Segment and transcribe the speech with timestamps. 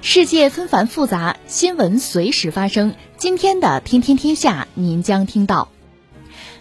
[0.00, 2.94] 世界纷繁复杂，新闻随时发生。
[3.16, 5.68] 今天的《天天天下》，您将听到：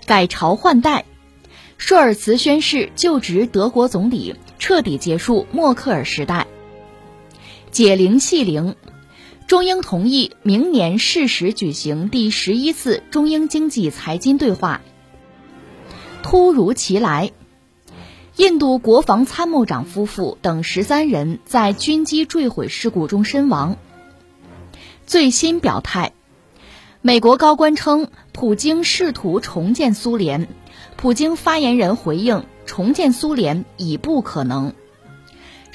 [0.06, 1.06] 改朝换代，
[1.78, 6.48] 舒尔茨宣誓就职德国总理，彻底结束默克尔时代；
[7.72, 8.76] 解铃系铃，
[9.46, 14.82] 中英同意明年适时举行第十一次中英经济财经对话。
[16.24, 17.32] 突如其来。
[18.38, 23.78] 印度国防参谋长夫妇等十三人在军机坠毁事故中身亡。
[25.08, 26.14] 最新表态，
[27.02, 30.48] 美国高官称普京试图重建苏联，
[30.98, 34.74] 普京发言人回应重建苏联已不可能。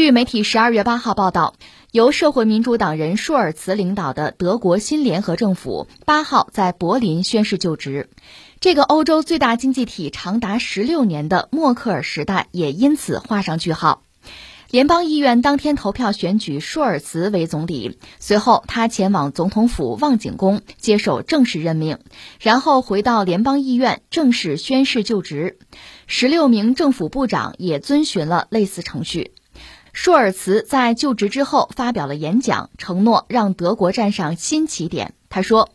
[0.00, 1.56] 据媒体十二月八号报道，
[1.92, 8.08] 由社会民主党人舒尔茨领导的德国新联合政府八号在柏林宣誓就职，
[8.60, 14.02] 这个欧洲最大经济体长达十六年的默克尔时代也因此画上句号。
[14.70, 21.98] 联邦议院当天投票选举舒尔茨为总理，随后他前往总统府望景宫接受正式任命，
[22.40, 25.58] 然后回到联邦议院正式宣誓就职。
[26.06, 29.32] 十六名政府部长也遵循了类似程序。
[29.92, 35.14] 舒尔茨在就职之后发表了演讲，承诺让德国站上新起点。
[35.28, 35.70] 他说：“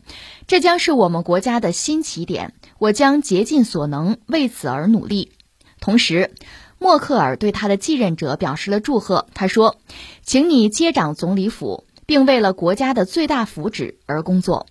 [0.46, 5.32] 这将是我们国家的新起点，我将竭尽所能为此而努力。”
[5.80, 6.34] 同时，
[6.78, 9.26] 默克尔对他的继任者表示了祝贺。
[9.32, 9.78] 他说
[10.22, 14.66] ：“请你接掌总理府，并为了国家的最大福祉而工作。”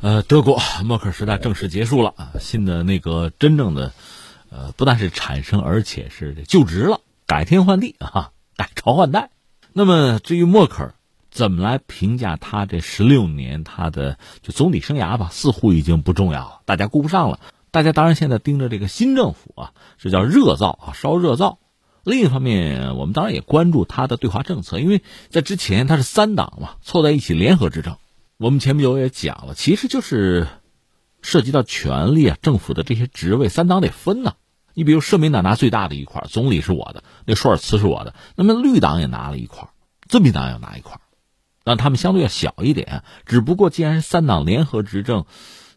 [0.00, 3.92] 呃，德国默克尔时代正式结束了啊，新的内阁真正的，
[4.50, 8.30] 呃，不但是产生，而且是就职了，改天换地啊。
[8.60, 9.30] 改朝换代，
[9.72, 10.94] 那么至于默克尔
[11.30, 17.40] 怎么来评价他这十六年他的就总理生涯吧，似乎已经不重要了，大家顾不上了。
[17.70, 21.58] 大家当然现在盯着这个新政府啊，这叫热造啊，烧热造。
[22.04, 27.96] 另一方面，我们当然也关注他的对华政策，因为在之前他是三党嘛，凑在一起联合执政。
[28.36, 30.48] 我们前不久也讲了，其实就是
[31.22, 34.34] 涉及到权力啊，政府的这些职位，三党得分呐。
[34.74, 38.14] 你比如社民党拿最大的一块，总理是我的，那舒尔茨是我的。
[38.36, 39.68] 那么绿党也拿了一块，
[40.08, 41.00] 自民党也拿一块，
[41.64, 43.02] 但他们相对要小一点。
[43.26, 45.24] 只不过既然是三党联合执政，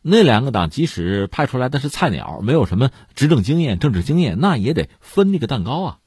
[0.02, 5.98] 那两个党即使派出来的是菜鸟，没有什么执政经验、政治经验，那也得分那个蛋糕啊。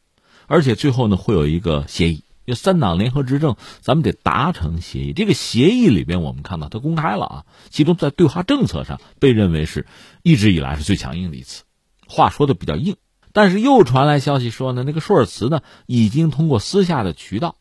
[0.46, 5.12] 而且最后呢，会有一个协议，就三党联合执政，咱们得达成协议。
[5.12, 9.86] 这个协议里边，我们看到它公开了啊，其中在对华政策上被认为是
[10.22, 11.64] 一直以来是最强硬的一次。
[12.08, 12.96] 话说的比较硬，
[13.32, 17.56] 但是又传来消息说呢，那个舒尔茨呢已经通过私下的渠道，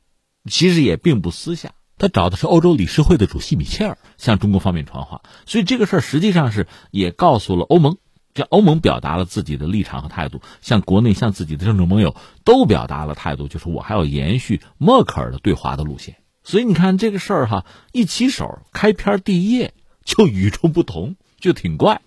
[0.50, 7.98] 其实也并不私下，他找的是欧洲理事会的主席米切尔向中国方面传话，所以这个事儿实际上是也告诉了欧盟，
[8.34, 16.18] 这欧盟表达了自己的立场和态度，向国内向自己的政治盟友都表达了态度，就是我还要延续默克尔的对华的路线。
[16.44, 19.74] 所以你看这个事儿哈，一起手开篇第一页
[20.04, 22.02] 就与众不同，就挺怪。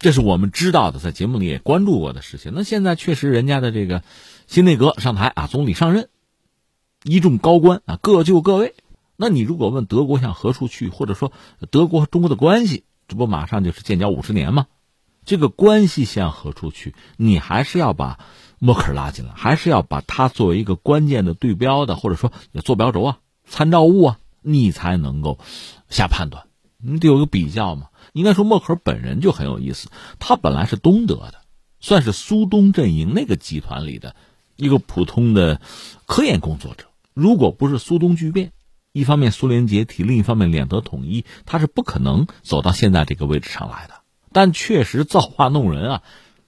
[0.00, 2.52] 这是我们知道的，在节目里也关注过的事情。
[2.54, 4.02] 那现在确实，人家的这个
[4.46, 6.08] 新内阁上台啊，总理上任，
[7.04, 8.74] 一众高官啊各就各位。
[9.16, 11.32] 那你如果问德国向何处去，或者说
[11.70, 14.68] 德国和中国的关系，这不马上就是建交五十年吗？
[15.26, 16.94] 这个关系向何处去？
[17.18, 18.20] 你还是要把
[18.58, 22.32] 默克尔拉进来，还是要把他作为一个关键的对标的，或者说
[22.64, 25.38] 坐标轴啊、参照物啊，你才能够
[25.90, 26.44] 下判断。
[26.82, 27.88] 你得有个比较嘛。
[28.12, 29.88] 应该说，默克尔本人就很有意思。
[30.18, 31.34] 他本来是东德的，
[31.80, 34.16] 算是苏东阵营那个集团里的
[34.56, 35.60] 一个普通的
[36.06, 36.86] 科研工作者。
[37.14, 38.52] 如果不是苏东巨变，
[38.92, 43.94] 一方面苏联解体，另一方面两德统一，他是不可能走到现在这个位置上来的。
[44.32, 46.02] 但确实造化弄人啊，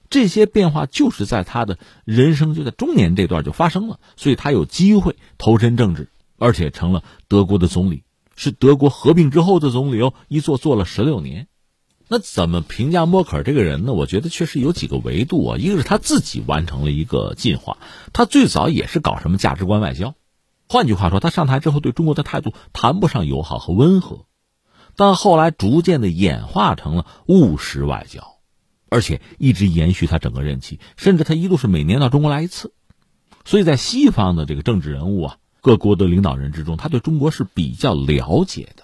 [0.09, 8.03] 这些变化就是在他的人生就在中年这段就发生了，所以他有机会投身政治，而且成了德国的总理。
[8.35, 11.47] 是德国合并之后的总理哦，一做做了十六年。
[12.07, 13.93] 那怎么评价默克尔这个人呢？
[13.93, 15.57] 我觉得确实有几个维度啊。
[15.57, 17.77] 一个是他自己完成了一个进化，
[18.11, 20.13] 他最早也是搞什么价值观外交，
[20.67, 24.25] 换句话说，他上台之后对中国的态度谈不上友好和温和，
[24.95, 28.37] 但后来逐渐的演化成了务实外交，
[28.89, 32.73] 而且一直延续他整个任期，甚至他一度是每年到中国来一次。
[33.45, 38.83] 所以在西方的这个政治人物啊，各国的领导人之中，他对中国是比较了解的。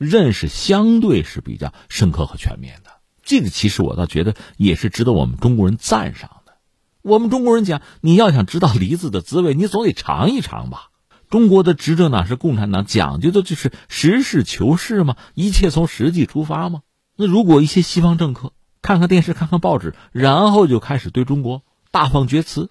[0.00, 2.90] 认识相对是比较深刻和全面的，
[3.22, 6.54] 这个其实我倒觉得也是值得我们中国人赞赏的。
[7.02, 10.88] 我们中国人讲，你要想知道梨子的滋味，你总得尝一尝吧。
[11.28, 16.80] 中国的执政党是共产党，讲究的就是实事求是嘛，一切从实际出发嘛。
[17.14, 22.70] 那如果一些西方政客看看电视、看看报纸，然后就开始对中国大放厥词，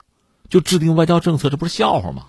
[0.49, 2.25] 就制定外交政策，这不是笑话吗？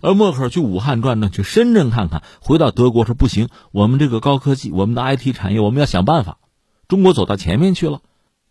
[0.00, 6.38] 而默克尔去武汉转转，去深圳看看，回到德国说不行，我们这个高科技，我们的 IT 产业，我们要想办法。
[6.86, 8.00] 中国走到前面去了，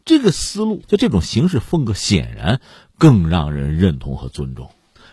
[0.06, 2.62] 这个思路就这种形式风格，显然
[2.98, 4.70] 更让人认同和尊重。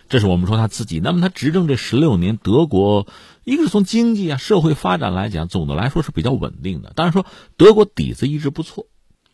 [0.07, 0.99] 这是我们说他自己。
[0.99, 3.07] 那么他执政这十六年，德国
[3.43, 6.93] 一个是从经济啊、社会发展来讲，总的来说是比较稳定的。
[6.95, 7.25] 当然说
[7.57, 8.85] 德国底子一直不错，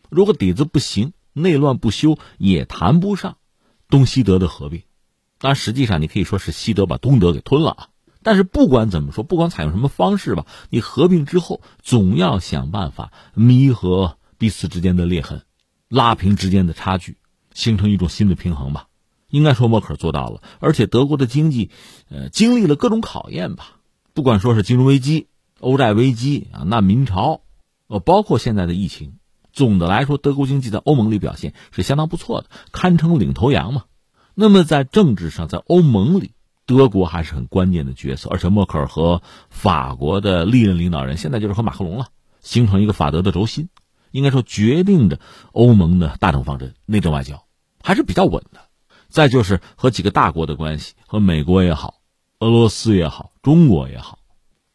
[0.08, 3.36] 如果底子不行，内乱不休，也谈不上
[3.90, 4.82] 东西德的合并。
[5.42, 7.88] 当然，实际上你可以说是西德把东德给吞了啊。
[8.22, 15.42] 但是不管怎么说，不管采用什么方式吧，你合并之后总要想办法弥合彼此之间的裂痕，
[15.88, 17.16] 拉平之间的差距，
[17.54, 18.86] 形成一种新的平衡吧。
[19.30, 21.70] 应该说默克尔做到了，而且德国的经济，
[22.08, 23.80] 呃，经历了各种考验吧。
[24.14, 25.26] 不管说是金融危机、
[25.58, 27.40] 欧债危机啊、难民潮，
[27.88, 29.14] 呃，包括现在的疫情，
[29.52, 33.86] 总的来说，德国经济在欧盟里表现是相当不错的，堪称领头羊嘛。
[34.34, 36.32] 那么在政治上，在欧盟里，
[36.66, 38.30] 德国还是很关键的角色。
[38.30, 42.06] 而且默克尔和法国的历任领导人，现在就是和马克龙了，
[42.40, 43.68] 形成一个法德的轴心，
[44.10, 45.20] 应该说决定着
[45.52, 47.44] 欧盟的大政方针、内政外交
[47.82, 48.60] 还是比较稳的。
[49.08, 51.96] 再就是和几个大国的关系，和美国也好，
[52.38, 54.18] 俄罗斯也好，中国也好。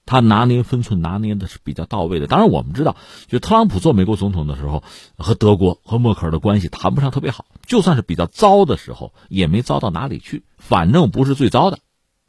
[0.07, 2.25] 他拿捏分寸拿捏的是比较到位的。
[2.25, 2.95] 当然，我们知道，
[3.27, 4.83] 就特朗普做美国总统的时候，
[5.17, 7.45] 和德国和默克尔的关系谈不上特别好。
[7.67, 11.79] 就算是比较糟的时候，也没糟到哪里去，反正不是最糟的。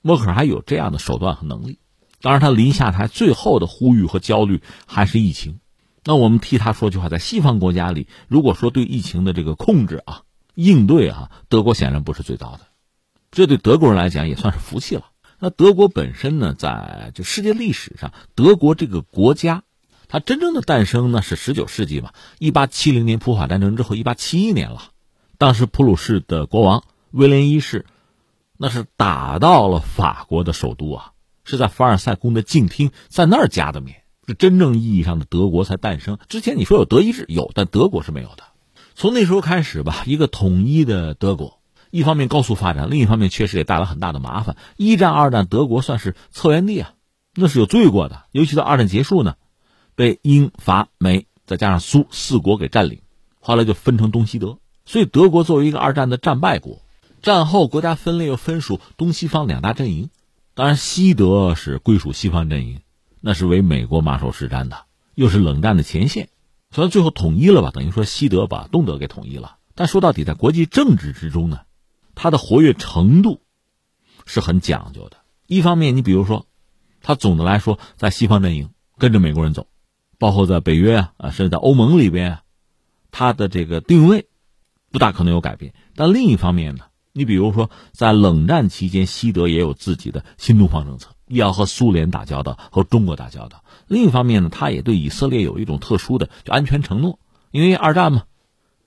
[0.03, 1.79] 默克尔还有这样的手段和能力。
[2.21, 5.61] 当然，他临下台最后的呼吁和焦虑还是疫情。
[6.05, 10.23] 那我们替他说句话，在西方国家里，如果说对疫情的这个控制啊、
[10.55, 12.61] 应对啊，德国显然不是最糟的。
[13.31, 15.05] 这对德国人来讲也算是福气了。
[15.41, 19.63] 那德国本身呢，在就世界历史上，德国这个国家，
[20.09, 24.91] 它真正的诞生呢是十九世纪嘛，一八七零年普法战争之后，一八七一年了，
[25.39, 26.83] 当时普鲁士的国王
[27.13, 27.87] 威廉一世，
[28.57, 31.13] 那是打到了法国的首都啊，
[31.45, 36.19] 是在凡尔赛宫的静厅，在那儿加的冕，是真正意义上的德国才诞生。
[36.29, 38.43] 之前你说有德意志有，但德国是没有的。
[38.97, 41.58] 从那时候开始吧，一个统一的德国。
[41.91, 44.57] 一方面高速发展，另一方面确实也带来很大的麻烦。
[44.77, 46.93] 一战、二战，德国算是策源地啊，
[47.35, 48.25] 那是有罪过的。
[48.33, 49.37] 尤其到二战结束呢，
[49.95, 53.01] 被英法美再加上苏四国给占领，
[53.41, 54.59] 后来就分成东西德。
[54.85, 56.83] 所以德国作为一个二战的战败国，
[57.23, 60.11] 战后国家分裂又分属东西方两大阵营。
[60.55, 62.81] 当然，西德是归属西方阵营，
[63.21, 64.85] 那是为美国马首是瞻的，
[65.15, 66.29] 又是冷战的前线。
[66.71, 69.57] 虽然最后统一了吧，等于说西德把东德给统一了。
[69.75, 71.61] 但说到底，在国际政治之中呢。
[72.21, 73.43] 它的活跃程度
[74.27, 75.19] 是很讲究的。
[75.47, 76.47] 一方面，你比如说，
[77.01, 79.69] 它总的来说在西方阵营跟着美国人走，
[80.19, 82.43] 包括在北约啊啊，甚至在欧盟里边啊，
[83.13, 84.27] 它的这个定位
[84.91, 85.73] 不大可能有改变。
[85.95, 93.63] 但另一方面呢，你比如说在冷战期间，西德也有自己的新东方政策，要和苏联打交道，和中国打交道。
[93.87, 97.21] 另一方面呢，他也对以色列有一种特殊的就安全承诺，
[97.53, 98.25] 因为二战嘛，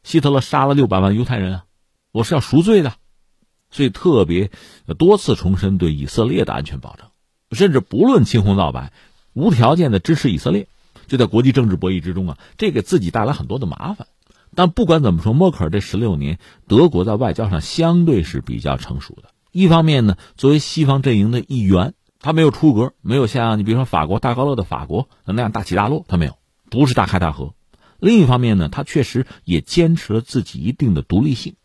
[0.03, 1.63] 希特勒杀了六百万犹太人啊，
[2.11, 2.93] 我是要赎罪的。
[3.71, 4.51] 所以特别
[4.97, 7.07] 多次重申对以色列的安全保证，
[7.51, 8.93] 甚至不论青红皂白，
[9.33, 10.67] 无条件的支持以色列。
[11.07, 14.07] 就在国际政治博弈之中啊，这给自己带来很多的麻烦。
[14.55, 19.29] 但不管怎么说，默克尔这十六年，德国在外交上相对是比较成熟的。
[19.51, 26.37] 一方面呢，作为西方阵营的一员，他没有出格，没有像你比如说法国大高乐的法国那样大起大落，他没有，
[26.69, 27.53] 不是大开大合。
[27.99, 31.55] 另一方面呢，他确实也坚持了自己一定的独立性。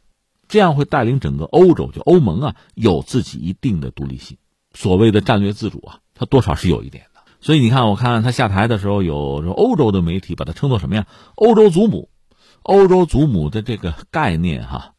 [0.48, 4.38] 这样会带领整个欧洲，就欧盟啊，有自己一定的独立性，
[4.72, 7.20] 所谓的战略自主啊，它多少是有一点的。
[7.40, 9.16] 所以你看，我看他下台的时候，有
[9.52, 11.06] 欧洲的媒体把他称作什么呀？
[11.34, 12.08] 欧洲祖母，
[12.62, 14.94] 欧洲祖母的这个概念哈，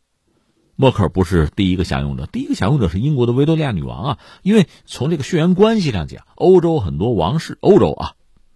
[0.75, 4.20] 默克尔不是第一个享用者，第一个享用者是英国的维多利亚女王啊。
[4.44, 8.13] 因为从这个血缘关系上讲，欧洲很多王室，欧洲啊，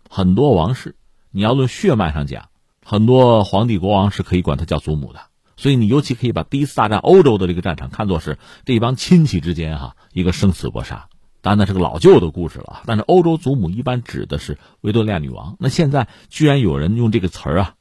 [0.10, 0.96] 很多王室，
[1.32, 2.50] 你要论血脉上讲，
[2.86, 5.20] 很多皇帝国王是可以管他叫祖母的。
[5.62, 11.08] 所以你尤其可以把第一次大战欧洲的这个战场看作是这一帮亲戚之间哈一个生死搏杀。
[11.42, 15.58] 当然那是个老旧的故事了，但是欧洲祖母一般指的是维多利亚女王。
[15.60, 17.76] 那现在居然有人用这个词儿啊。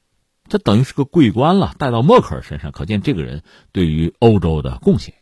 [0.46, 5.14] 这等于是个桂冠了，带到默克尔身上，可见这个人对于欧洲的贡献，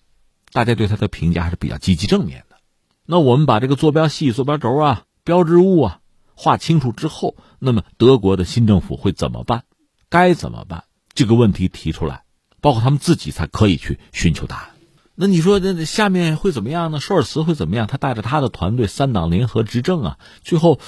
[0.53, 2.57] 大家对他的评价还是比较积极正面的。
[3.05, 6.01] 那我们把这个坐标系、坐标轴啊、标志物啊
[6.35, 9.63] 画清楚之后，那么德国的新政府会怎么办？
[10.09, 10.85] 该怎么办？
[11.13, 12.23] 这个问题提出来，
[12.61, 14.71] 包括他们自己才可以去寻求答案。
[15.15, 17.01] 那你说，那下面会怎么样呢？
[17.01, 17.87] 舒尔茨会怎么样？
[17.87, 20.79] 他带着他的团队三党联合执政啊，最后，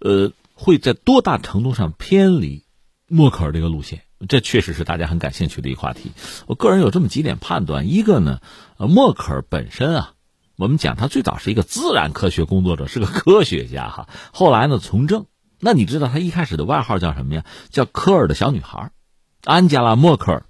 [0.00, 2.64] 呃，会在多大程度上偏离？
[3.08, 6.12] 默克尔这个路线，这确实是大家很感兴趣的一个话题。
[6.46, 8.40] 我个人有这么几点判断：一个呢，
[8.78, 10.12] 默克尔本身啊，
[10.54, 14.08] 我们讲他最早是一个自然科学工作者，是个科学家哈。
[14.32, 15.26] 后来呢，从政。
[15.58, 17.44] 那你知道他一开始的外号叫什么呀？
[17.70, 18.92] 叫科尔的小女孩，
[19.44, 20.46] 安吉拉·默克尔，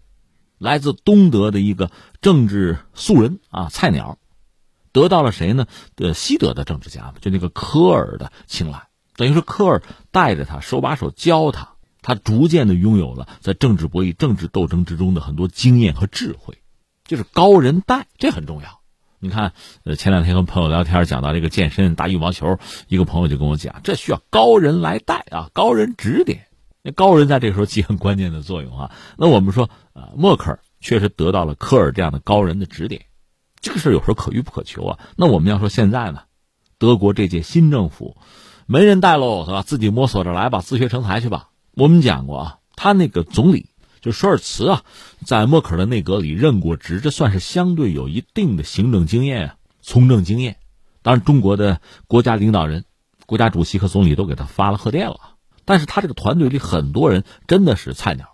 [0.61, 1.91] 来自东德的一个
[2.21, 4.19] 政治素人啊，菜鸟，
[4.93, 5.67] 得到了谁呢？
[5.97, 11.71] 呃西德的政治家就那个科尔的青睐，等于说科尔带着他，手把手教他。
[12.03, 16.59] 他逐渐的拥有了在政治博弈、政治斗争之中的很多经验和智慧，
[17.05, 18.81] 就是高人带，这很重要。
[19.19, 19.53] 你看，
[19.85, 26.47] 呃，前两天和朋友聊天，讲到这个健身、打羽毛球，一个朋友就跟我讲，这需要高人来带啊，高人指点。
[26.83, 28.91] 那高人在这个时候起很关键的作用啊。
[29.19, 29.69] 那我们说，
[30.01, 33.05] 呃，默克尔确实得到了科尔这样的高人的指点，
[33.61, 34.99] 这个事有时候可遇不可求啊。
[35.15, 36.23] 那我们要说现在呢，
[36.79, 38.17] 德国这届新政府
[38.65, 39.61] 没人带喽，是吧？
[39.61, 41.51] 自己摸索着来吧，自学成才去吧。
[41.75, 43.67] 我们讲过啊，他那个总理
[44.01, 44.85] 就舒尔茨啊，
[45.27, 50.57] 在默克尔的内阁里任过职，这算是相对有一定的行政经验啊，从政经验。
[51.03, 52.87] 当然，中国的国家领导人、
[53.27, 55.37] 国家主席和总理都给他发了贺电了。
[55.67, 58.30] 但是他这个团队里很多人真的是菜鸟。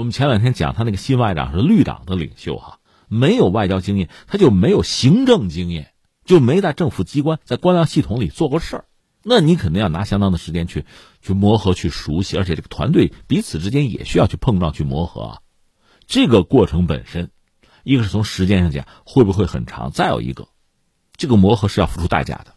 [0.00, 5.92] 我们前两天讲他那个新外长是绿党的领袖哈，没有外交经验，他就没有行政经验，
[6.24, 8.84] 就没在政府机关、在官僚系统里做过事儿。
[9.22, 10.86] 那你肯定要拿相当的时间去
[11.20, 15.38] 去磨合、去熟悉，而且这个团队彼此之间也需要去碰撞、去磨合啊。
[16.06, 17.30] 这个过程本身，
[17.84, 20.48] 一个是从时间上讲会不会很长，再有一个，
[21.18, 22.54] 这个磨合是要付出代价的。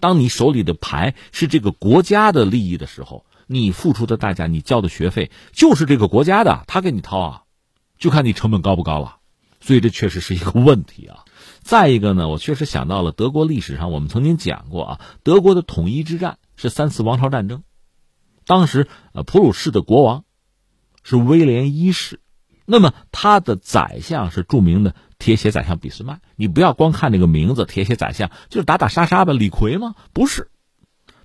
[0.00, 7.42] 当你手里的牌是这个国家的利益的时候，你付出的代价、你交的学费就是这个国家的，他给你掏啊，
[7.98, 9.16] 就看你成本高不高了。
[9.60, 11.24] 所以这确实是一个问题啊。
[11.60, 17.64] 再一个呢，我确实想到了德国历史上，我们曾经讲过啊，德国的统一之战是三次王朝战争，
[18.46, 20.22] 当时呃普鲁士的国王
[21.02, 22.20] 是威廉一世，
[22.66, 26.20] 那么他的宰相是著名的铁血宰相俾斯麦。
[26.36, 29.96] 你不要光看这个名字，铁血宰相就是打打杀杀吧，李逵吗？
[30.12, 30.49] 不是，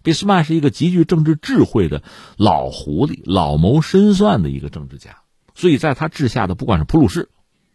[0.06, 2.04] 俾斯麦是一个极具政治智慧的
[2.38, 5.18] 老狐狸，老谋深算的一个政治家，
[5.56, 7.30] 所以在他治下的不管是普鲁士。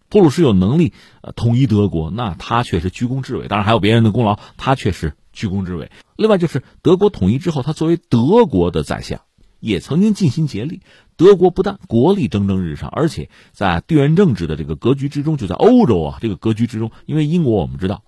[0.09, 3.49] 普鲁士有能力呃统一德国，那他却是居功至伟。
[3.49, 5.91] 当然还有别人的功劳，他却是居功至伟。
[6.15, 9.21] 另外就是德国统一之后，他作为德国的宰相，
[9.59, 10.83] 也曾经尽心竭力。
[11.17, 18.05] 德国不但国力蒸蒸日上，而且在地缘政治的这个格局之中，就在欧洲啊这个格局之中，因为英国我们知道，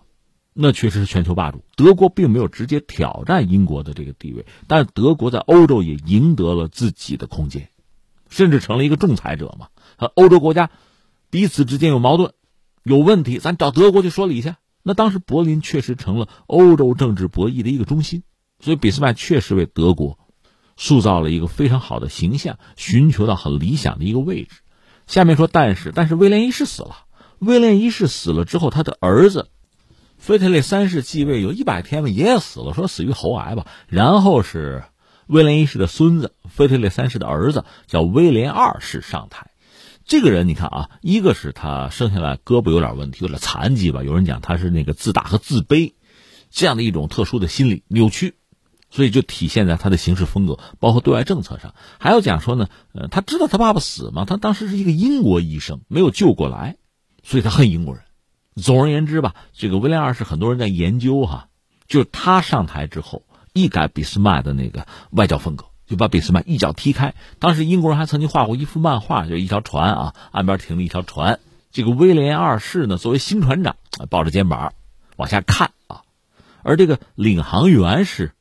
[0.55, 1.65] 那确实是全球霸主。
[1.77, 7.69] 德国并没有直接挑战英国的这个地位，但德国在欧洲也赢得了自己的空间，
[8.29, 9.69] 甚至成了一个仲裁者嘛。
[9.97, 10.71] 和欧洲国家。
[11.31, 12.35] 彼此之间有矛盾，
[12.83, 14.55] 有问题，咱找德国去说理去。
[14.83, 18.23] 那当时柏林确实成了欧洲政治博弈的一个中心，
[18.61, 20.19] 所以俾斯麦确实为德国
[20.77, 24.57] 塑造了一个非常好的形象，寻求到很理想的一个位置。
[25.07, 27.07] 下面说，但是，但是威廉一世死了。
[27.39, 29.49] 威廉一世死了之后，他的儿子
[30.23, 33.67] 腓特烈三世继位，有一百天吧，也死了，说死于喉癌吧。
[33.89, 34.85] 然后是
[35.27, 39.51] 威廉一世的孙子腓特烈三世的儿子叫威廉二世上台。
[40.05, 44.05] 这个人你看啊，一个是他生下来胳膊有点问题，有点残疾吧。
[44.05, 45.95] 有人讲他是那个自大和自卑，
[46.53, 48.37] 这样的一种特殊的心理扭曲，
[48.91, 51.75] 所以就体现在他的行事风格，包括对外政策上。
[51.99, 54.25] 还有讲说呢，呃，他知道他爸爸死吗？
[54.25, 56.77] 他当时是一个英国医生，没有救过来，
[57.25, 58.05] 所以他恨英国人。
[58.55, 61.49] 总而言之吧，这个威廉二世很多人在研究哈，
[61.87, 65.67] 就是他上台之后一改俾斯麦的那个外交风格。
[65.85, 67.15] 就把俾斯麦一脚踢开。
[67.39, 71.39] 当时英国人还曾经画过一幅漫画，就一条船啊，岸边停了一条船。
[71.71, 73.77] 这个威廉二世呢，作为新船长，
[74.09, 74.73] 抱着肩膀
[75.17, 76.01] 往下看啊。
[76.63, 78.33] 而这个领航员是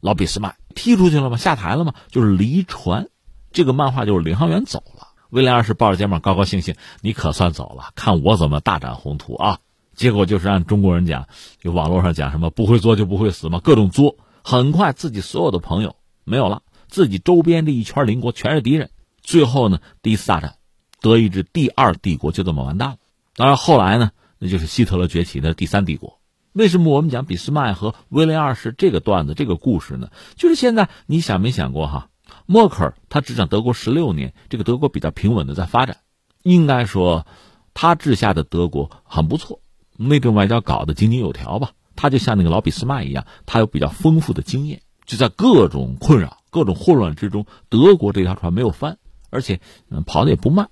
[0.00, 1.36] 老俾斯麦踢出去了吗？
[1.36, 1.92] 下台了吗？
[2.08, 3.08] 就是离船。
[3.52, 5.03] 这个漫画就是领航员走了，
[5.34, 9.58] 威廉二世抱着肩膀高高兴兴，你可算走了，看我怎么大展宏图啊！
[9.92, 11.26] 结果就是按中国人讲，
[11.58, 14.16] 就网络上讲什么不会作就不会死嘛，各种作。
[14.44, 18.90] 很快自己所有的朋友没有了，自己周边这一圈邻国全是敌人。
[19.22, 20.54] 最后呢，第一次大战，
[21.00, 22.96] 德意志第二帝国就这么完蛋了。
[23.34, 26.20] 当然后来呢，那就是希特勒崛起的第三帝国。
[26.52, 30.10] 为什么我们讲俾斯麦和威廉二世这个段子、这个故事呢？
[30.36, 32.06] 就是现在你想没想过哈？
[32.46, 35.98] 默克尔他执掌德国十六年，这个德国比较平稳的在发展，
[36.42, 37.26] 应该说
[37.72, 39.60] 他治下的德国很不错，
[39.96, 41.72] 内政外交搞得井井有条吧。
[41.96, 48.98] 他就像那个老俾斯麦一样，他有比较丰富的经验，就在各种困扰、各种混乱之中，德国这条船没有翻，
[49.30, 50.70] 而且嗯跑的也不慢。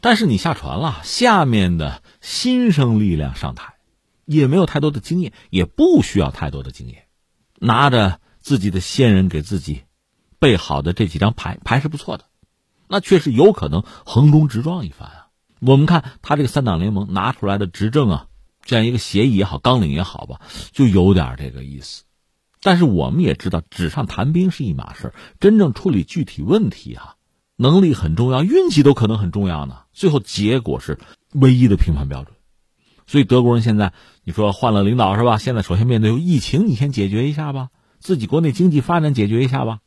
[0.00, 3.74] 但是你下船了，下面的新生力量上台。
[4.26, 7.06] 也没有太多的经验，也不需要太多的经验，
[7.58, 9.82] 拿着自己的先人给自己
[10.40, 12.24] 备好的这几张牌，牌是不错的，
[12.88, 15.26] 那确实有可能横冲直撞一番啊。
[15.60, 18.26] 我们看他这个三党联盟拿出来的执政啊，
[18.64, 20.40] 这样一个协议也好，纲领也好吧，
[20.72, 22.04] 就有点这个意思。
[22.62, 27.16] 但是我们也知道，纸上谈兵是一码事真正处理具体问题哈，
[27.56, 29.80] 能力很重要，运气都可能很重要呢。
[29.92, 30.98] 最后结果是
[31.32, 32.34] 唯一的评判标准。
[33.06, 33.92] 所以德国人现在，
[34.24, 35.36] 你说换了领导是吧？
[35.36, 37.68] 现在首先面对疫情，你先解决一下吧，
[37.98, 39.80] 自己国内经济发展解决一下吧。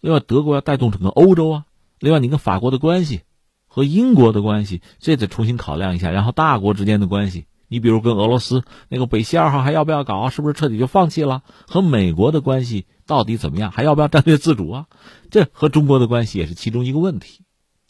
[0.00, 1.64] 另外，德国要带动整个欧洲啊。
[1.98, 3.22] 另外，你跟法国的关系
[3.66, 6.10] 和英国的关系，这得重新考量一下。
[6.10, 10.30] 然后，大国之间的关系，你比如跟俄罗斯那个北溪二号还要不要搞？
[10.30, 11.42] 是不是彻底就放弃了？
[11.66, 13.72] 和美国的关系到底怎么样？
[13.72, 14.86] 还要不要战略自主啊？
[15.30, 17.42] 这和中国的关系也是其中一个问题。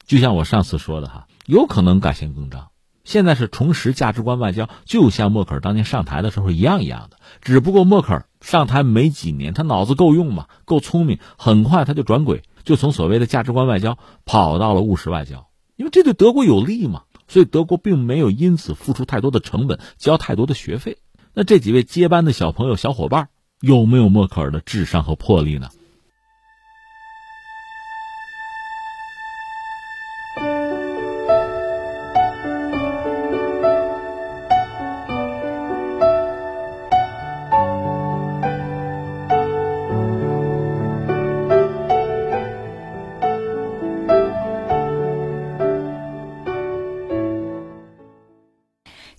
[0.06, 2.68] 就像我上次说的哈，有可能改弦更张。
[3.08, 7.16] 现在是重拾价值观外交，就像默克尔当年上台的时候一样一样的。
[7.40, 13.96] 只不过默克尔上台没几年，他脑子够用嘛，够聪明，很快他就转轨，就从所谓的价值观外交
[14.26, 17.04] 跑到了务实外交，因为这对德国有利嘛。
[17.28, 20.98] 所以德国并没有因此付出太多的成本，交太多的学费。
[21.32, 23.30] 那这几位接班的小朋友、小伙伴
[23.62, 25.70] 有没有默克尔的智商和魄力呢？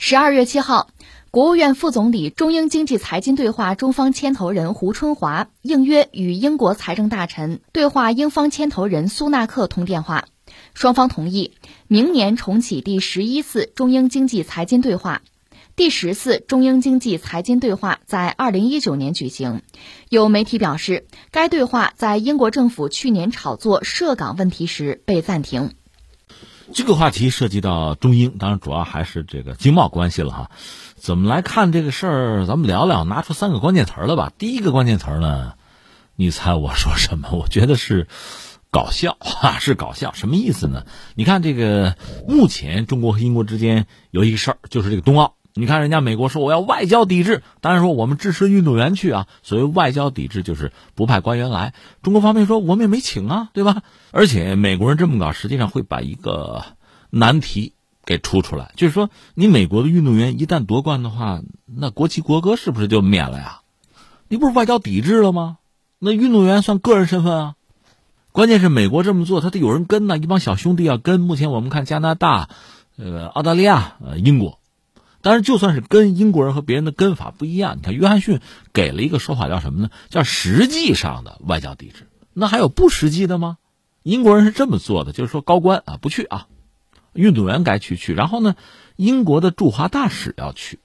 [0.09, 0.89] 十二月七号，
[1.29, 10.25] 国务院副总理、中英经济财经对话中方牵头人胡春华应约与英国财政大臣、对话英方牵头人苏纳克通电话，
[10.73, 11.51] 双方同意
[11.87, 15.21] 明年重启第十一次中英经济财经对话，
[15.75, 19.61] 第十次中英经济财经对话在二零一九年举行。
[20.09, 25.75] 有媒体表示，该对话在英国政府去年炒作涉港问题时被暂停。
[26.73, 30.51] 这个话题涉及到中英，当然主要还是这个经贸关系了哈。
[30.95, 32.45] 怎么来看这个事儿？
[32.45, 34.31] 咱们聊聊，拿出三个关键词儿了吧。
[34.37, 35.53] 第一个关键词儿呢，
[36.15, 37.29] 你猜我说什么？
[37.31, 38.07] 我觉得是
[38.69, 40.13] 搞笑哈，是搞笑。
[40.13, 40.85] 什么意思呢？
[41.15, 41.95] 你看这个，
[42.27, 45.35] 目前中国和英国之间有一个事儿，就是这个冬奥。
[45.59, 49.27] 你看，人家美国说我要外交抵制，当然说我们支持运动员去啊。
[49.43, 51.73] 所谓外交抵制，就是不派官员来。
[52.01, 53.83] 中国方面说我们也没请啊，对吧？
[54.11, 56.63] 而且美国人这么搞，实际上会把一个
[57.09, 57.73] 难题
[58.05, 63.61] 给出出来，就是说，你美国的运动员一旦夺冠的话，那国旗国歌是不是就免了呀？
[64.27, 65.57] 你不是外交抵制了吗？
[65.99, 67.55] 那运动员算个人身份啊。
[68.31, 71.19] 关键是美国这么做，他得有人跟呢，一帮小兄弟要跟。
[71.19, 72.47] 目前我们看加拿大、
[72.95, 74.58] 呃澳大利亚、呃英国。
[75.21, 78.39] 但是，就算是跟英国人和别人的跟法不一样，你看约翰逊
[78.71, 79.89] 给了一个说法，叫什么呢？
[80.09, 82.07] 叫实际上的外交抵制。
[82.33, 83.57] 那还有不实际的吗？
[84.03, 86.47] 英国人是这么做的，就是说高官啊不去啊，
[87.13, 88.13] 运动员该去去。
[88.13, 88.55] 然后呢，
[88.95, 90.79] 英国的驻华大使要去，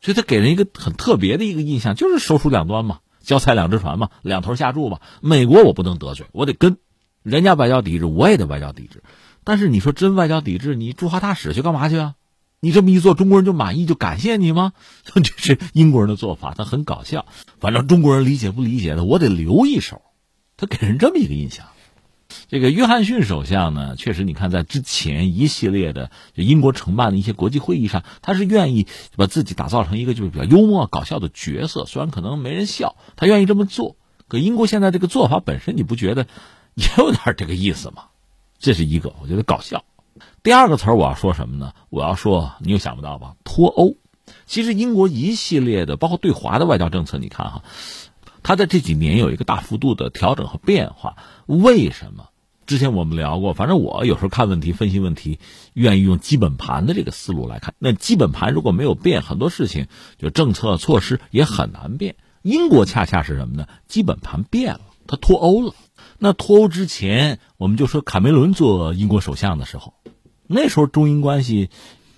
[0.00, 5.00] 所以他给人一个很特别的一个印象，就是手鼠两端嘛，交菜两只船嘛，两头下注吧。
[5.20, 6.76] 美国我不能得罪，我得跟
[7.22, 9.04] 人家外交抵制，我也得外交抵制。
[9.44, 12.14] 但是你说真外交抵制，你驻华大使去干嘛去啊？
[12.60, 14.72] 你这么一做，中国人就满意就感谢你吗？
[15.04, 17.26] 这是英国人的做法，他很搞笑。
[17.60, 20.02] 反正中国人理解不理解的，我得留一手。
[20.56, 21.66] 他给人这么一个印象。
[22.48, 31.84] 这个约翰逊首相呢，确实，你看在之前一系列的就英国承办的一些国际会议上，他是愿意把自己打造成一个就是比较幽默搞笑的角色。
[31.84, 33.96] 虽然可能没人笑，他愿意这么做。
[34.28, 36.26] 可英国现在这个做法本身，你不觉得
[36.74, 38.06] 也有点这个意思吗？
[38.58, 39.84] 这是一个，我觉得搞笑。
[40.46, 41.72] 第二个词儿我要说什么呢？
[41.90, 43.34] 我要说，你又想不到吧？
[43.42, 43.96] 脱欧。
[44.46, 47.64] 其实英国一系列的，包括对华的外交政策，你看哈，
[48.44, 51.16] 它在这几年有一个大幅度的调整和变化。
[51.46, 52.28] 为什么？
[52.64, 55.40] 之前我们聊过，反正我有时候看问题、分析问题，
[55.72, 57.74] 愿意用基本盘的这个思路来看。
[57.80, 62.14] 那基本盘如果没有变，很多事情就政策措施也很难变。
[62.42, 63.66] 英国恰恰是什么呢？
[63.88, 65.74] 基本盘变了，它脱欧了。
[66.20, 69.94] 那脱欧之前，我们就说卡梅伦做英国首相的时候，
[70.48, 71.70] 那时候中英关系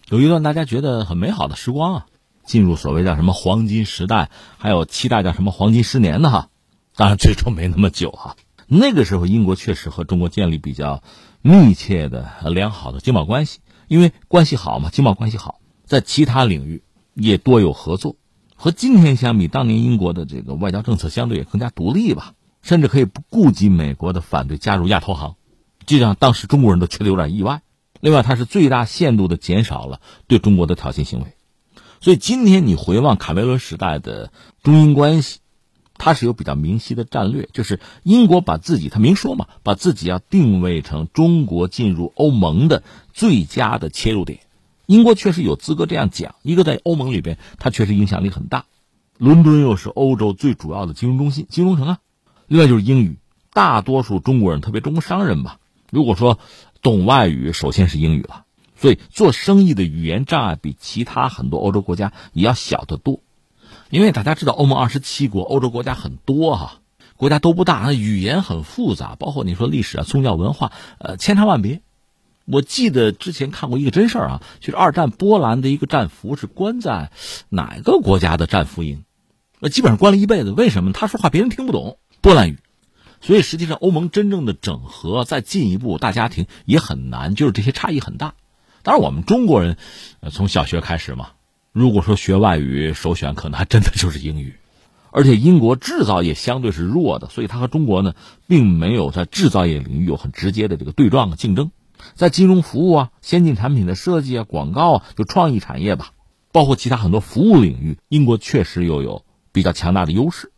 [0.09, 2.07] 有一段大家觉得很美好的时光啊，
[2.45, 6.49] 进入所谓叫什么黄金时代，还有期待叫什么黄金十年的哈。
[6.97, 8.37] 当然最终没那么久哈。
[8.67, 11.03] 那个时候，英国确实和中国建立比较
[11.41, 16.83] 密切的、良好的经贸关系，因为关系好嘛，经贸关系好，在其他领域
[17.15, 18.17] 也多有合作。
[18.57, 25.37] 和今天相比，当年英国的这个外交政策相对也更加独立吧，甚至可以不顾及美国的反对加入亚投行，
[25.87, 27.63] 这让当时中国人都觉得有点意外。
[28.01, 31.33] 另外，它是最大限度的减少了对中国的挑衅行为，
[32.01, 34.33] 所以今天你回望卡梅伦时代的
[34.63, 35.41] 中英关系。
[36.01, 44.39] 它是有比较明晰的战略，就是英国把自己，他明说嘛，把自己要定位成中国进入欧盟的最佳的切入点。
[44.87, 48.67] 英国确实有资格这样讲，一个在欧盟里边，它确实影响力很大。
[49.19, 51.99] 伦敦又是欧洲最主要的金融中心、金融城啊。
[52.47, 53.19] 另外就是英语，
[53.53, 55.59] 大多数中国人，特别中国商人吧，
[55.91, 56.39] 如果说
[56.83, 58.45] 懂外语，首先是英语了。
[58.77, 63.21] 所以做生意的语言障碍比其他很多欧洲国家也要小得多。
[63.91, 66.81] 因为大家知道，欧盟二十七国，欧洲国家很多哈，
[67.17, 71.81] 国家都不大，语言很复杂，包括你说历史啊、宗教文化，呃，千差万别。
[72.45, 77.11] 我记得之前看过一个真事儿啊，就是二战波兰的一个战俘是关在
[77.49, 79.05] 哪个国家的战俘营，
[79.59, 80.51] 那基本上关了一辈子。
[80.51, 80.93] 为什么？
[80.93, 82.59] 他说话别人听不懂波兰语，
[83.21, 88.35] 所以实际上欧盟真正的整合再进一步，大家庭也很难，就是这些差异很大。
[88.83, 89.77] 当然，我们中国人，
[90.21, 91.31] 呃，从小学开始嘛。
[91.73, 94.55] 如果说学外语首选，可能还真的就是英语，
[95.11, 98.15] 而且英国制造业相对是弱的，所以它和中国呢，
[98.47, 101.71] 并没有在制造业领域有很直接的这个对撞竞争。
[102.15, 106.13] 在金融服务啊、先进产品的设计啊、广告啊，就创意产业吧，
[106.53, 110.53] 包括其他很多服务领域，英国确实又有比较强大的优势。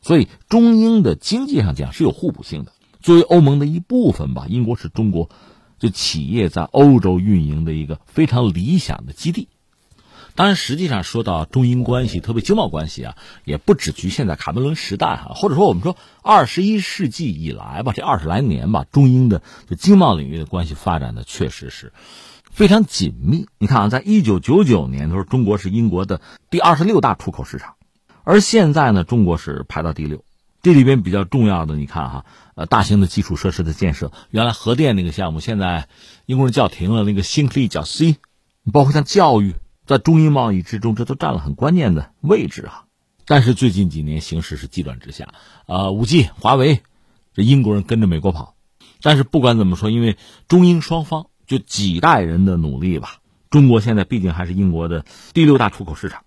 [0.00, 2.72] 所以中英的经济上讲是有互补性的。
[3.00, 5.30] 作为欧盟的一部分吧，英国是中国
[5.78, 9.48] 就企业在欧洲运营的一个非常理想的基地。
[10.34, 21.92] 当然，实际上说到中英关系，特别经贸关系啊，也不只局限在卡梅伦时代哈，或者说我们说二十一世纪以来吧，这二十来年吧，中英的就经贸领域的关系发展的确实是
[22.52, 23.46] 非常紧密。
[23.58, 27.74] 你看啊，在一九九九年的时候，中国是英国的第二十六大出口市场，
[28.28, 30.22] 而现在呢，中国是排到第六。
[30.60, 35.88] 这里边比较重要的，你看哈，呃，大型的基础设施的建设，原来核电那个项目，现在
[36.26, 38.16] 英国人叫停了，那个新力叫 C，
[38.70, 39.54] 包括像教育。
[39.86, 42.84] 在中英贸易之中，这都占了很关键的位置啊。
[43.24, 45.32] 但是最近几年形势是急转直下，
[45.66, 46.82] 啊，五 G、华为，
[47.32, 48.56] 这英国人跟着美国跑。
[49.00, 56.24] 但是不管怎么说，因为中英双方就几代人的努力吧，中国现在毕竟还是英国的第六大出口市场，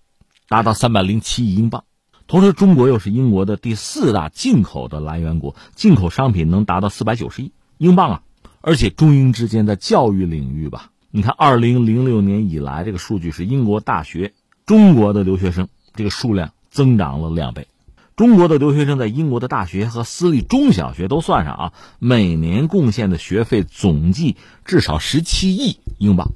[0.47, 1.83] 达到三百零七亿英镑。
[2.31, 8.21] 同时，中国又是英国的第四大进口的来源国，进口商品能达到四百九十亿英镑啊。
[8.61, 10.91] 而且中英之间在教育领域吧。
[11.09, 14.31] 你看，二零零六年以来，这个数据是英国大学
[14.65, 17.67] 中国的留学生这个数量增长了两倍。
[18.15, 26.31] 中国的留学生在英国的大学和私立中小学都算上啊，每年贡献的学费总计至少十七亿英镑，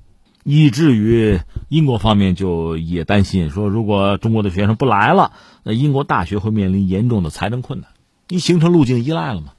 [0.47, 5.31] 以至于英国方面就也担心说，如果中国的学生不来了，
[5.63, 7.89] 那英国大学会面临严重的财政困难，
[8.29, 9.53] 你形成路径依赖了吗？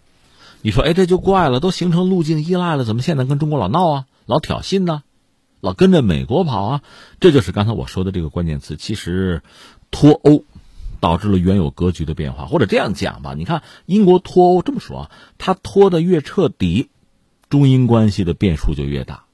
[0.63, 5.03] 你说，哎，这就怪了，都形成路径依赖了，怎么现在跟中国老闹啊，老挑衅呢？
[5.61, 6.83] 老跟着美国跑啊，
[7.19, 8.77] 这就是刚才我说的这个关键词。
[8.77, 9.43] 其实，
[9.91, 10.45] 脱欧
[11.01, 16.91] 导致了原有格局的变化，或者这样讲吧，你看英国脱欧这么说啊，它脱的越彻底，
[17.51, 19.26] 中英关系的变数就越大。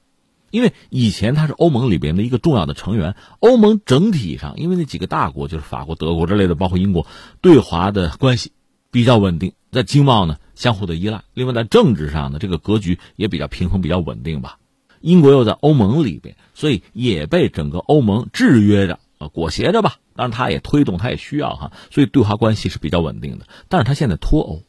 [0.53, 7.07] 因为以前它是欧盟里边的一个重要的成员，欧盟整体上因为那几个大国就是法国、德国之类的，包括英国，
[7.41, 8.51] 对华的关系
[8.91, 14.59] 比较稳定，在经贸呢相互的依赖，另外在政治上呢这个格局也比较平衡、比较稳定吧。
[15.01, 19.95] 英国又在欧盟里边，所以也被整个欧盟制约着，呃，裹挟着吧。
[20.15, 23.47] 当然，他也推动，他也需要哈，所以对华关系是比较稳定的。
[23.69, 24.61] 但是他现在脱欧，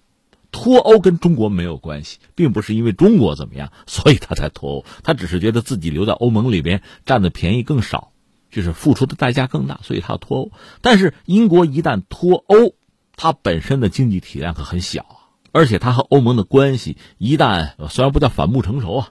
[0.57, 4.85] 脱欧跟中国没有关系，并不是因为中国怎么样，所以他才脱欧。
[5.03, 8.13] 他只是觉得自己留在欧盟里边占的便宜更少，
[8.53, 10.53] 就是付出的代价更大，所以他要脱欧。
[10.81, 12.77] 但是英国一旦脱欧，
[13.17, 15.17] 它本身的经济体量可很小啊，
[15.51, 19.09] 而且它和欧盟的关系一旦虽然不叫反目成仇啊。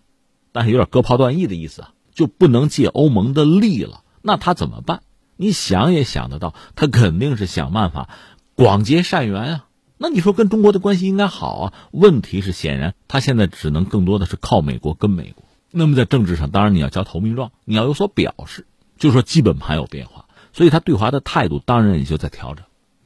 [0.53, 4.03] 但是有点割袍断义的意思啊，就不能借欧盟的力了。
[4.21, 5.01] 那他怎么办？
[5.35, 8.07] 你想也想得到，他肯定是想办法
[8.55, 9.65] 广结善缘啊。
[10.03, 11.73] 那你说跟中国的关系应该好啊？
[11.91, 15.45] 问题是，显然他现在只能更多的是靠美国跟美国。
[15.71, 22.65] 那么在政治上，当然你要交投名状，你要有所表示，就是说基本盘有变化，所以他对华的态度当然也就在调整。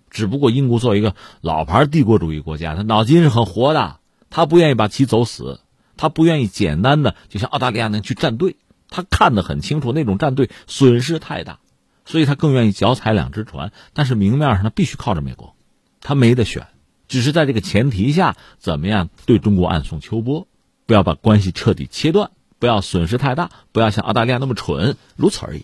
[0.10, 4.00] 只不过英国作为一个老牌帝国主义国家，他脑筋是很活的，
[4.32, 5.60] 他不愿意把棋走死，
[5.98, 8.56] 他不愿意简单的就像澳大利亚那样去站队，
[8.90, 11.60] 他看得很清楚，那种站队损失太大，
[12.06, 13.72] 所以他更愿意脚踩两只船。
[13.94, 15.54] 但是明面上他必须靠着美国，
[16.02, 16.66] 他没得选。
[17.08, 20.48] 只是在这个前提下，怎么样对中国暗送秋波，
[20.86, 25.64] 不要把关系彻底切断，不要损失太大，不要像澳大利亚那么蠢，如此而已。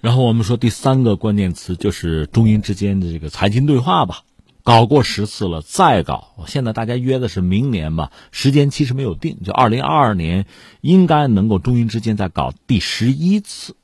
[0.00, 4.22] 然后我们说第三个关键词就是中英之间的这个财经对话吧，
[4.62, 6.34] 搞过十次了，再搞。
[6.46, 10.44] 现在大家约的是明年吧，时间其实没有定，就二零二二年
[10.80, 13.76] 应该能够中英之间再搞第十一次，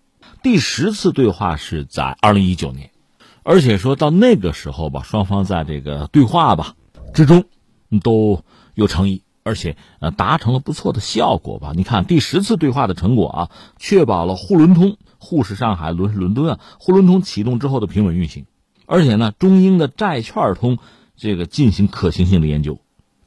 [0.43, 2.91] 第十次对话是在二零一九年，
[3.43, 6.77] 而且说到那个时候吧，双方在这个对话吧。
[7.13, 7.45] 之中，
[8.03, 8.45] 都
[8.75, 11.73] 有诚意，而且呃达成了不错的效果吧？
[11.75, 18.47] 你看第十次对话的成果啊，确保了沪伦通，沪是上海，伦是伦敦啊，沪伦通启动之后的平稳运行，
[18.87, 20.79] 而且呢，中英的债券通
[21.17, 22.79] 这个进行可行性的研究，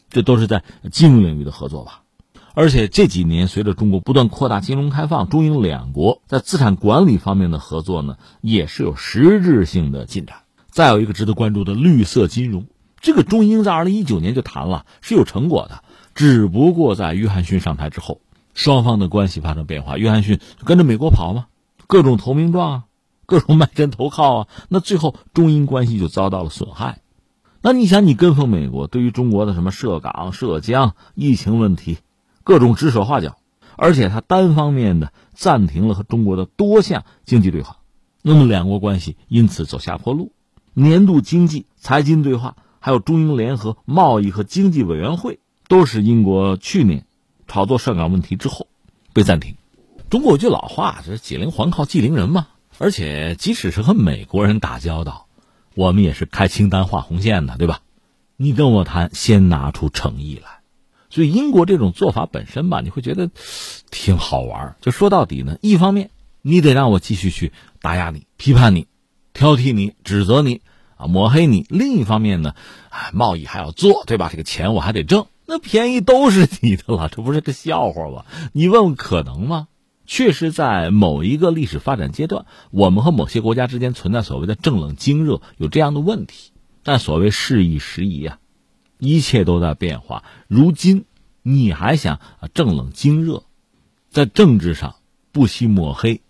[0.09, 2.01] 这都是在金融领域的合作吧？
[2.55, 10.37] 而且这几年随着中国不断扩大金融开放，中英两国在资产管理方面的合作呢，也是有实质性的进展。
[10.69, 12.65] 再有一个值得关注的绿色金融。
[13.03, 15.83] 这个中英在二零一九年就谈了，是有成果的。
[16.15, 18.21] 只不过在约翰逊上台之后，
[18.53, 21.47] 双方的关系发生变化，约翰逊跟着美国跑嘛，
[21.85, 22.83] 各种投名状啊，
[23.25, 27.01] 各种卖身投靠啊，那最后中英关系就遭到了损害。
[27.61, 31.97] 那你想，你跟风美国，对于中国的什么涉港、涉疆、疫情问题，
[32.45, 33.35] 各种指手画脚，
[33.75, 37.79] 而且他单方面的暂停了和中国的多项经济对话，
[38.21, 40.31] 那么两国关系因此走下坡路。
[40.73, 42.55] 年度经济财经对话。
[42.85, 47.05] 还有中英联合贸易和经济委员会，都是英国去年
[47.47, 48.67] 炒作涉港问题之后
[49.13, 49.55] 被暂停。
[50.09, 52.47] 中国有句老话，就是解铃还靠系铃人嘛。
[52.79, 55.27] 而且即使是和美国人打交道，
[55.75, 57.79] 我们也是开清单画红线的，对吧？
[58.35, 60.59] 你跟我谈，先拿出诚意来。
[61.09, 63.31] 所以英国这种做法本身吧，你会觉得
[63.91, 64.75] 挺好玩。
[64.81, 66.09] 就说到底呢，一方面
[66.41, 68.87] 你得让我继续去打压你、批判你、
[69.31, 70.59] 挑剔你、指责你。
[71.07, 72.55] 抹黑你，另一方面呢，
[72.89, 74.29] 哎，贸易还要做，对吧？
[74.31, 78.25] 这个钱我还得挣，那便宜都是你的了，这不是个笑话吗？
[78.51, 79.67] 你问问可能吗？
[80.05, 86.51] 确实，在某一个历史发展阶段，我们和某些国家之间存在所谓的正冷经热，有这样的问题。
[86.83, 88.37] 但所谓事易时移啊，
[88.99, 90.23] 一切都在变化。
[90.49, 91.05] 如今
[91.41, 93.43] 你还想啊政冷经热，
[94.09, 94.95] 在政治上
[95.31, 96.21] 不惜抹黑、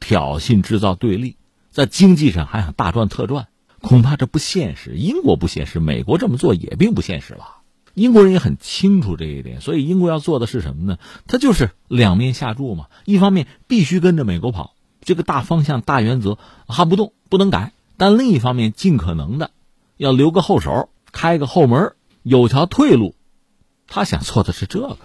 [0.00, 1.36] 挑衅、制造对立，
[1.70, 3.48] 在经济上还想大赚特赚？
[3.82, 7.58] 恐怕这不现实，英国不现实，美国这么做也并不现实吧？
[7.94, 10.98] 英国人也很清楚这一点，所以英国要做的是什么呢？
[11.26, 12.86] 他就是两面下注嘛。
[13.04, 19.50] 一方面必须跟着美国跑，这个大方向、大原则哈不动，不能改；但另一方面，尽可能的
[19.98, 21.92] 要留个后手，开个后门，
[22.22, 23.14] 有条退路。
[23.86, 24.96] 他想做的是这个。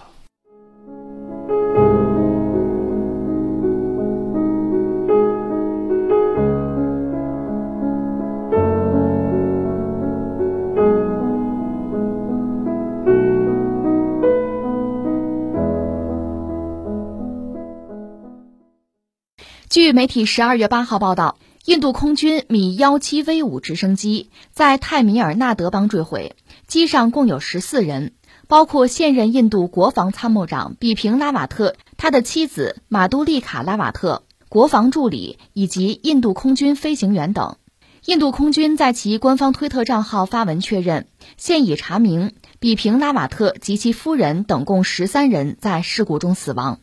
[19.87, 26.35] 据媒体十二月八号报道，印度空军米幺七 V 五直升机在泰米尔纳德邦坠毁，
[26.67, 28.11] 机上共有十四人，
[28.49, 37.55] 包括现任印度国防参谋长比平拉瓦特、他的妻子马杜丽卡拉瓦特、国防助理以及印度空军飞行员等。
[38.03, 46.81] 印度空军在其官方推特账号发文确认，现已查明比平拉瓦特及其夫人等共十三人在事故中死亡。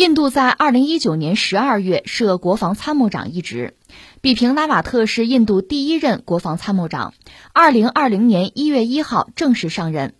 [0.00, 3.74] 印度在二零一九年十二月设国防参谋长一职，
[4.22, 7.12] 比平拉瓦特是印度第一任国防参谋长。
[7.52, 10.14] 二零二零年一月一号正式上任。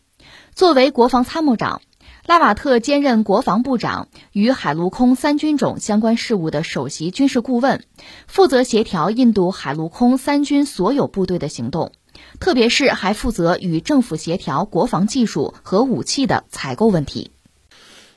[0.55, 1.81] 作为国防参谋长，
[2.27, 7.83] 拉瓦特兼任国防部长与海陆空三军种相关事务的首席军事顾问，
[8.27, 11.93] 负责协调印度海陆空三军所有部队的行动，
[12.38, 17.31] 特别是还负责与政府协调国防技术和武器的采购问题。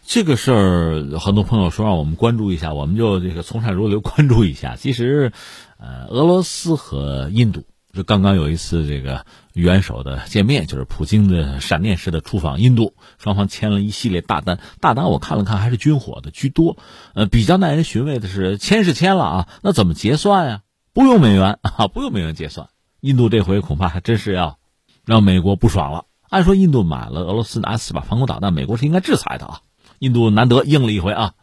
[0.05, 4.75] 这个事儿，很多朋友说让我们关注一下，我们就这个从善如流关注一下。
[4.77, 5.31] 其实，
[5.77, 7.63] 呃，俄罗斯和印度
[7.93, 14.59] 就刚刚有一次这个元首的见面，就是普京的闪电式的出访印度，双方签了一系列大单。
[14.81, 16.77] 大单我看了看，还是军火的居多。
[17.15, 20.61] 呃，比较耐人寻味的是，签是签了啊，那怎么结算呀？
[20.93, 22.67] 不用美元啊，不用美元结算。
[22.99, 24.59] 印度这回恐怕还真是要
[25.05, 26.05] 让美国不爽了。
[26.29, 29.61] 按说印度买了俄罗斯的 S 四百防空导弹，美国是应该制裁的啊。
[30.03, 31.33] 印度难得应了一回啊，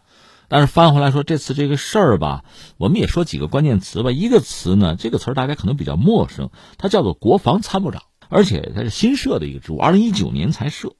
[0.48, 2.44] 但是翻回来说这次这个事儿吧，
[2.76, 4.10] 我们也说几个关键词吧。
[4.10, 10.92] 一个词呢，这个词儿大家可能比较陌生，它叫做国防参谋长，而且它是新设的一个职务，二零一九年才设，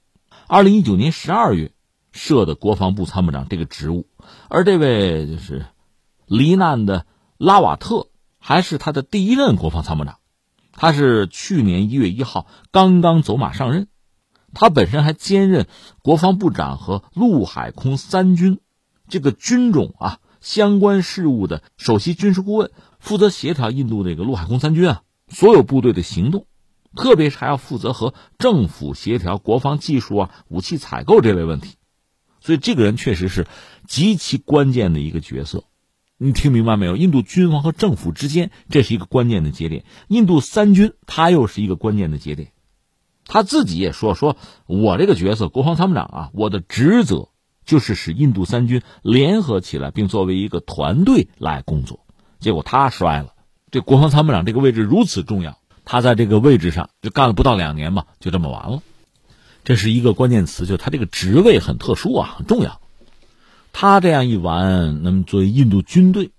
[0.46, 1.72] 二零一九年十二月
[2.12, 4.06] 设的国防部参谋长这个职务，
[4.48, 5.66] 而这位就是
[6.24, 7.04] 罹难的
[7.36, 8.06] 拉瓦特，
[8.38, 10.16] 还是他的第一任国防参谋长。
[10.72, 13.88] 他是去年一月一号刚刚走马上任，
[14.54, 15.66] 他本身还兼任
[16.02, 18.60] 国防部长和陆海空三军
[19.08, 26.46] 这个军种啊相关事务的首席军事顾问，负责协调印度这个陆海空三军啊所有部队的行动，
[26.96, 31.76] 特别是还要负责和政府协调国防技术啊武器采购这类问题，
[32.40, 33.46] 所以这个人确实是
[33.86, 35.64] 极其关键的一个角色。
[36.22, 36.96] 你听明白没有？
[36.96, 39.84] 印度军方和政府之间，这是一个关键的节点。
[40.08, 42.52] 印度三军，他又是一个关键的节点。
[43.32, 47.28] 他自己也说：“说我这个角色，国防参谋长啊，我的职责
[47.64, 52.00] 就是使印度三军联合起来，并作为一个团队来工作。”
[52.40, 53.34] 结果他摔了。
[53.70, 58.82] 这国防参谋长这个位置如此重要，他在这个位置上就干了不到两年嘛，就这么完了。
[59.62, 62.80] 这是一个关键词，就他这个职位很特殊啊，很重要。
[63.72, 66.32] 他这样一玩，那么作为印度军队，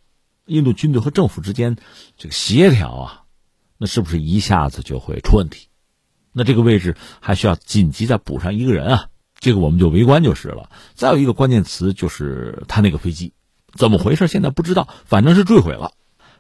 [0.46, 1.78] 印度军队和政府之间
[2.18, 3.22] 这个协调啊，
[3.78, 5.68] 那是不是一下子就会出问题？
[6.34, 9.06] 那这个位置还需要紧急再补上一个人啊，
[9.40, 10.70] 这个我们就围观就是了。
[10.94, 13.34] 再有一个关键词就是他那个飞机
[13.74, 14.28] 怎么回事？
[14.28, 15.92] 现在不知道，反正是坠毁了。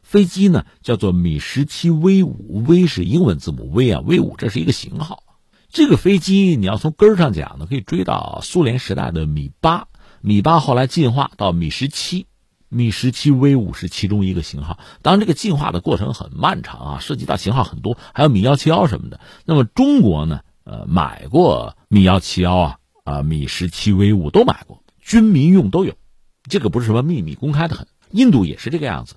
[0.03, 5.23] 飞机呢叫做米十七 V 五，V 是英文字母 V 啊，V 五这是一个型号。
[5.69, 9.87] 这个飞机你要从根儿上讲呢，可以追到苏联时代的米八。
[10.19, 12.27] 米八后来进化到米十七，
[12.71, 14.79] 米十七 V 五是其中一个型号。
[15.01, 19.19] 当然，这个进化的过程很漫长啊，涉及到型号很多，还有米幺七幺什么的。
[19.45, 20.39] 那么中国呢？
[20.63, 25.95] 呃，买过米幺七幺啊，啊，米十七 V 五都买过，军民用都有，
[26.43, 27.87] 这个不是什么秘密，公开的很。
[28.11, 29.15] 印度也是这个样子，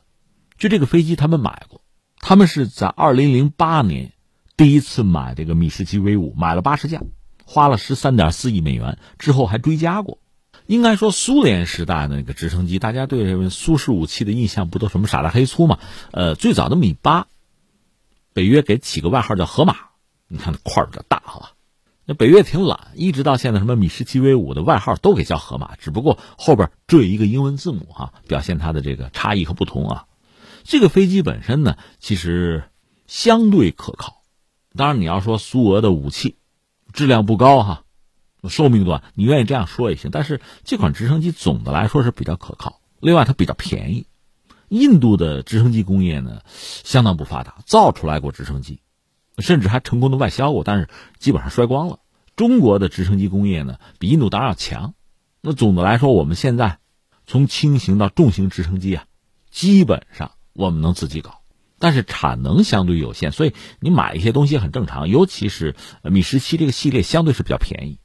[0.57, 1.83] 就这个飞机他们买过，
[2.19, 4.13] 他们是在二零零八年
[4.57, 7.03] 第一次买这个米十七 V 五，买了八十架，
[7.45, 10.19] 花了十三点四亿美元，之后还追加过。
[10.67, 15.79] 应该说，苏联时代的那个直升机，大家对苏式武器的印象不都什么傻大黑粗嘛？
[16.11, 17.27] 呃，最早的米八，
[18.33, 19.77] 北约给起个外号叫河马，
[20.27, 21.53] 你看那块儿比较大，好吧？
[22.07, 30.07] 那北约挺懒，一直到现在什么米十七 V 五的外号都给叫河马，只不过后边缀一个英文字母哈，表现它的这个差异和不同啊。
[30.65, 32.65] 这个飞机本身呢，其实
[33.07, 34.23] 相对可靠，
[34.75, 36.37] 当然你要说苏俄的武器
[36.93, 37.84] 质量不高哈。
[38.49, 40.11] 寿命短，你愿意这样说也行。
[40.11, 44.07] 但是这款直升机总的来说是比较可靠，另外它比较便宜。
[44.69, 48.81] 印度的直升机工业呢相当不发达，造出来过直升机，
[49.39, 52.01] 甚至还成功的外销过，但是基本上摔光了。
[52.35, 54.95] 中国的直升机工业呢比印度当然要强。
[55.41, 56.79] 那总的来说，我们现在
[57.27, 59.05] 从轻型到重型直升机啊，
[59.51, 61.43] 基本上我们能自己搞，
[61.79, 65.09] 但是产能相对有限，所以你买一些东西很正常。
[65.09, 67.99] 尤其是米十七这个系列相对是比较便宜。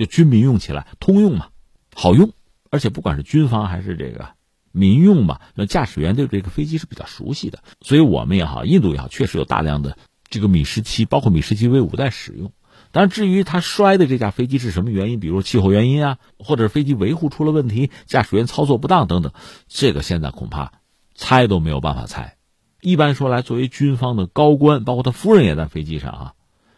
[0.00, 1.48] 就军民用起来通用嘛，
[1.94, 2.32] 好用，
[2.70, 4.30] 而且不管是军方还是这个
[4.72, 9.98] 民用吧，那驾驶员对这个飞机是比较熟悉的，所以我们也好，印度也好，确实有大量的
[10.30, 12.50] 这个米十七，包括米十七 V 五在使用。
[12.92, 19.32] 但是至于他摔的这架飞机是什么原因，比如气候原因啊，或者飞机维护出了问题，驾驶员操作不当等等，
[19.68, 20.72] 这个现在恐怕
[21.14, 22.38] 猜都没有办法猜。
[22.80, 26.34] 一般说来，作为军方的高官，包括他夫人也在飞机上啊，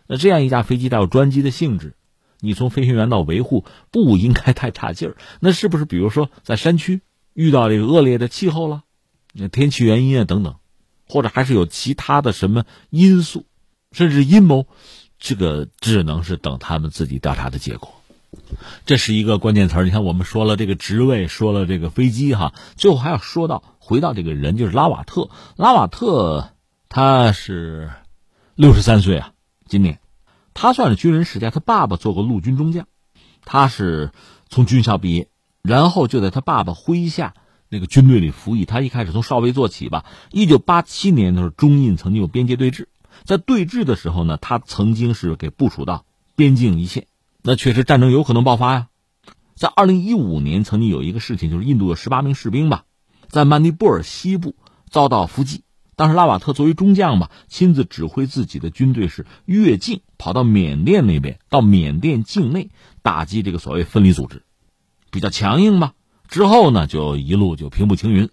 [0.09, 1.95] 那这样一架飞机带有专机的性质。
[2.45, 5.85] 你从飞行员到维护不应该太差劲儿，那是不是？
[5.85, 7.01] 比如说在山区
[7.35, 8.83] 遇到这个恶劣的气候了，
[9.33, 10.57] 那天气原因啊等等，
[11.09, 13.47] 或者还是有其他的什么因素，
[13.93, 14.67] 甚至阴谋，
[15.21, 17.95] 这个只能是等他们自己调查的结果。
[18.87, 19.85] 这是一个关键词儿。
[19.85, 25.31] 你看，我们说了这个职位，说了这个飞机，哈，最后还要说到回到这个人，就是拉瓦特。
[25.57, 26.51] 拉瓦特
[26.89, 27.91] 他是
[28.57, 29.33] 六十三岁啊，
[29.69, 30.02] 今年。
[30.55, 32.87] 他算是军人世家，他爸爸做过陆军中将，
[33.45, 34.13] 他是
[34.49, 35.29] 从军校毕业，
[35.63, 37.35] 然后就在他爸爸麾下
[37.69, 38.65] 那个军队里服役。
[38.65, 40.05] 他一开始从少尉做起吧。
[40.31, 42.87] 一九八七年的时候，中印曾经有边界对峙，
[43.25, 46.05] 在对峙的时候呢，他曾经是给部署到
[46.37, 47.07] 边境一线。
[47.43, 48.89] 那确实战争有可能爆发呀。
[49.55, 52.85] 在二零一五年，曾经有一个事情，就是印度有十八名士兵吧，
[53.29, 54.55] 在曼尼布尔西部
[54.91, 55.65] 遭到伏击。
[55.95, 62.71] 当时拉瓦特作为中将吧，亲自指挥自己的军队是越境跑到缅甸那边，到缅甸境内
[63.03, 64.43] 打击这个所谓分离组织，
[65.11, 65.93] 比较强硬吧。
[66.29, 68.31] 之后呢，就一路就平步青云，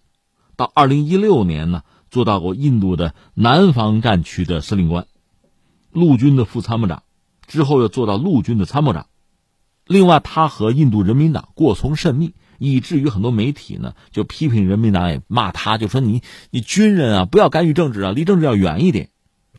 [0.56, 5.06] 到二零一六年呢，做到过印度的南方战区的司令官。
[5.92, 7.04] 陆军的副参谋长，
[7.46, 9.08] 之后又做到陆军的参谋长。
[9.86, 19.10] 另外，他和印度人民党过从甚密，以至于很多媒体呢就批评人民党，也骂他，就说你你军人啊，不要干预政治啊，离政治要远一点。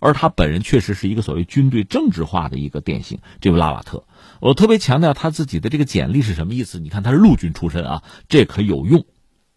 [0.03, 3.19] 而他本人确实是一个所谓军队政治化的一个典型。
[3.39, 4.05] 这位拉瓦特，
[4.41, 6.81] 我特别强调他自己的这个简历是什么意思？
[6.81, 9.05] 你看他是陆军出身啊，这可有用，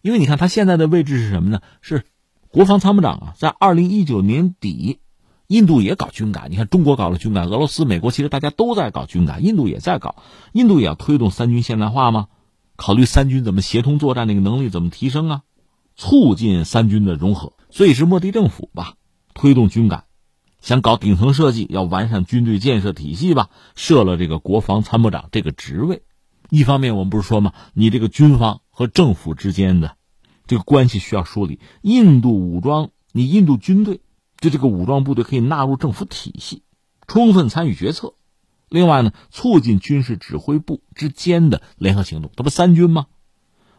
[0.02, 1.60] 因为你看他现在的位置是什么呢？
[1.80, 2.04] 是
[2.48, 3.34] 国防参谋长啊。
[3.38, 4.98] 在二零一九年底，
[5.46, 10.16] 印度也搞军改，你看中国搞了军改，俄罗斯、美国其实大家都在搞军改，印度也在搞。
[10.52, 12.26] 印度也要推动三军现代化吗？
[12.76, 15.42] 考虑三军怎么协同作战，那个能力怎么提升啊？
[15.96, 18.94] 促进三军的融合，所以是莫迪政府吧，
[19.32, 20.04] 推动军改。
[20.60, 23.50] 想搞顶层设计，要完善军队建设体系吧？
[23.76, 26.02] 设了这个国防参谋长这个职位，
[26.50, 27.52] 一方面我们不是说吗？
[27.74, 29.96] 你这个军方和政府之间的
[30.46, 31.60] 这个关系需要梳理。
[31.82, 34.00] 印度武装，你印度军队
[34.40, 36.62] 就这个武装部队可以纳入政府体系，
[37.06, 38.14] 充分参与决策。
[38.74, 43.06] 另外呢，促进军事指挥部之间的联合行动，这不三军吗？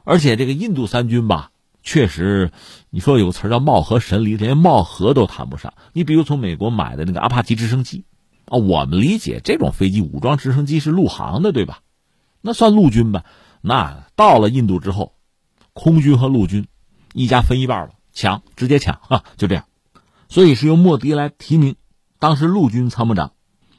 [0.06, 1.52] 而且这个印度三军吧。
[1.84, 2.50] 确实，
[2.92, 5.74] 你说有个词叫“貌合神离”，连貌合都谈不上。
[5.92, 8.06] 你比如从美国买的那个阿帕奇直升机，
[8.46, 11.82] 啊，我们理解这种飞机武装直升机是陆航的，对吧？
[12.40, 13.26] 那算陆军吧。
[13.60, 15.14] 那到了印度之后，
[15.74, 16.68] 空军和陆军
[17.12, 19.66] 一家分一半了，抢直接抢啊，就这样。
[20.30, 21.76] 所以是由莫迪来提名，
[22.18, 23.34] 当时陆军参谋长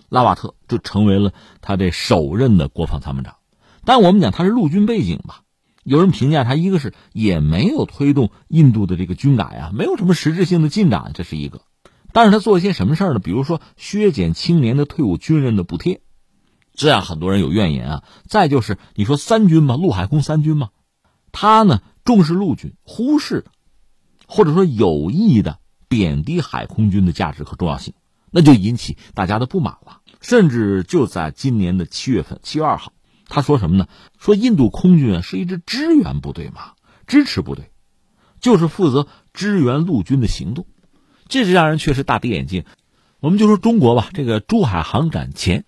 [0.09, 3.37] 拉瓦特就成为了他这首任的国防参谋长。
[3.85, 5.43] 但我们讲他是陆军背景吧。
[5.85, 11.61] 有人评价他，一个是也没有推动印度的这个军改啊，没有什么实质性的进展，这是一个。
[12.13, 13.21] 但是他做一些什么事儿呢？
[13.21, 16.01] 比如说削减青年的退伍军人的补贴，
[16.75, 18.05] 这样很多人有怨言啊。
[18.27, 20.71] 再就是你说三军嘛，陆海空三军嘛，
[21.31, 23.45] 他呢重视陆军，忽视
[24.27, 27.95] 或者说有意的贬低海空军的价值和重要性，
[28.31, 30.01] 那就引起大家的不满了。
[30.20, 32.93] 甚至就在今年的七月份，七月二号。
[33.29, 33.89] 他说什么呢？
[34.18, 36.74] 说印度空军啊是一支支援部队嘛，
[37.09, 37.70] 支持部队，
[38.41, 40.64] 就是负责支援陆军的行动，
[41.29, 42.64] 这是让人确实大跌眼镜。
[43.18, 45.64] 我们就说中国吧，这个珠海航展前，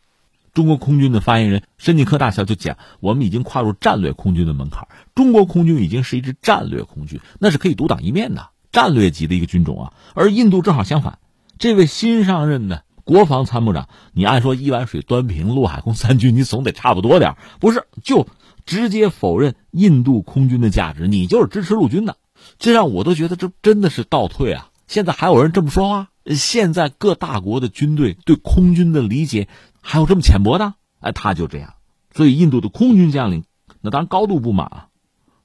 [0.54, 4.86] 中国空军的发言人申进科大校就讲，我们已经跨入战略空军的门槛，
[5.16, 9.92] 中国空军已经是一支战略空军，那是可以独当一面的战略级的一个军种啊。
[10.14, 11.18] 而印度正好相反，
[11.58, 12.84] 这位新上任的。
[13.04, 17.86] 国防参谋长，你按说一碗水端平，陆海空三军你总得差不多点不是？
[18.04, 18.28] 就
[18.66, 22.18] 直接否认印度空军的价值，你就是支持陆军的，
[22.58, 24.68] 这让我都觉得这真的是倒退啊！
[24.86, 26.08] 现在还有人这么说话？
[26.36, 29.48] 现在各大国的军队对空军的理解
[29.80, 30.74] 还有这么浅薄的？
[31.00, 31.76] 哎，他就这样，
[32.14, 33.44] 所以印度的空军将领
[33.80, 34.88] 那当然高度不满啊。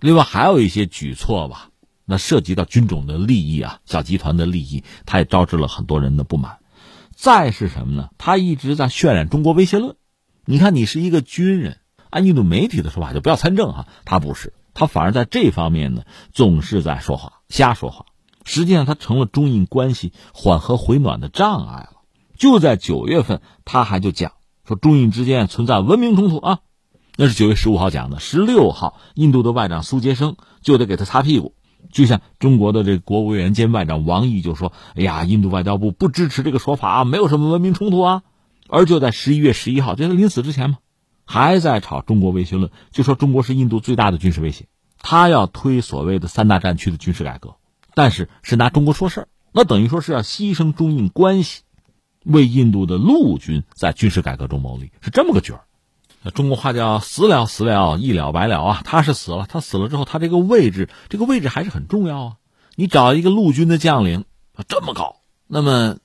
[0.01, 1.69] 另外还有一些举措吧，
[2.05, 6.57] 那涉及到军种的利益啊，小集团的利益，他也招致了很多人的不满。
[7.15, 8.09] 再是什么呢？
[8.17, 9.95] 他一直在渲染中国威胁论。
[10.45, 11.77] 你看，你是一个军人，
[12.09, 13.87] 按印度媒体的说法，就不要参政哈。
[14.03, 18.07] 他不是，他反而在这方面呢，总是在说话，瞎说话。
[18.43, 22.01] 实际上，他成了中印关系缓和回暖的障碍了。
[22.37, 24.33] 就在九月份，他还就讲
[24.67, 26.59] 说，中印之间存在文明冲突啊。
[27.15, 31.55] 那是九月十五号讲的，十六号，印度的外长苏杰生就得给他擦屁股。
[31.91, 38.23] 就像中国的这国务委员兼外长王毅就说：“哎呀，印度外交部不支持这个说法啊，没有什么文明冲突啊。”
[38.69, 40.77] 而就在十一月十一号，就在临死之前嘛，
[41.25, 44.65] 还在炒中国威胁论，就说中国是印度最大的军事威胁，
[44.99, 47.55] 他要推所谓的三大战区的军事改革，
[47.93, 51.63] 但是是拿中国说事儿，那等于说是要牺牲中印关系，
[52.23, 55.65] 为印度的陆军在军事改革中谋利，是这么个角儿。
[56.31, 58.81] 中国话叫死了死了一了百了啊！
[58.85, 62.33] 他是死了，他死了之后，他这个位置，这个位置还是很重要啊。
[62.75, 64.25] 你找一个陆军的将领
[64.67, 65.17] 这么高，
[65.47, 65.97] 那么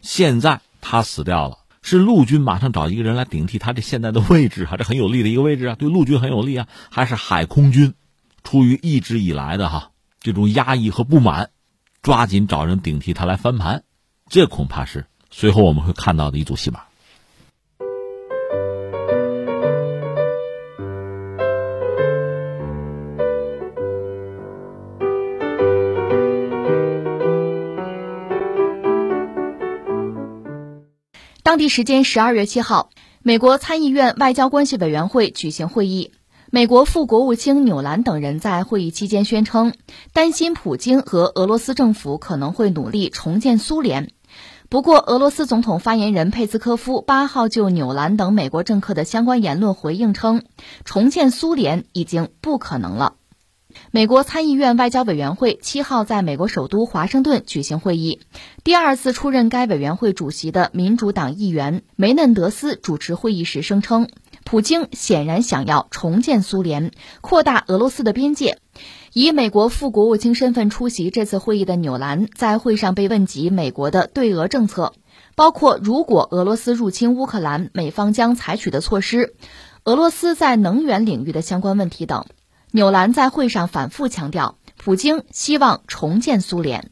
[0.00, 6.68] 现在他死掉了，是陆军马上找一个人来顶替他这现在的位置啊，这很有利的一个位置啊，对陆军很有利啊。
[6.90, 7.94] 还是海空军
[8.42, 11.50] 出于一直以来的哈这种压抑和不满，
[12.00, 13.82] 抓紧找人顶替他来翻盘，
[14.28, 16.80] 这恐怕是随后我们会看到的一组戏码。
[31.54, 32.90] 当地时间十二月七号，
[33.22, 36.10] 美国参议院外交关系委员会举行会议。
[36.50, 39.72] 美国副国务卿纽兰等人在会议期间宣称，
[40.12, 44.10] 担心普京和俄罗斯政府可能会努力重建苏联。
[44.68, 50.42] 不过，俄罗斯总统发言人佩斯科夫八号就纽兰等美国政客的相关言论回应称，
[50.84, 53.14] 重建苏联已经不可能了。
[53.90, 58.20] 美国参议院外交委员会七号在美国首都华盛顿举行会议，
[58.62, 64.08] 第二次出任该委员会主席的民主党议员梅嫩德斯主持会议时声称，
[64.44, 68.58] 普京显然想要重建苏联，扩大俄罗斯的边界。
[69.12, 74.92] 以美国副国务卿身份出席这次会议的纽兰在会上被问及美国的对俄政策，
[75.36, 79.34] 包括如果俄罗斯入侵乌克兰，美方将采取的措施。
[79.84, 82.24] 俄罗斯在能源领域的相关问题等，
[82.76, 86.90] 纽兰在会上反复强调，普京希望重建苏联。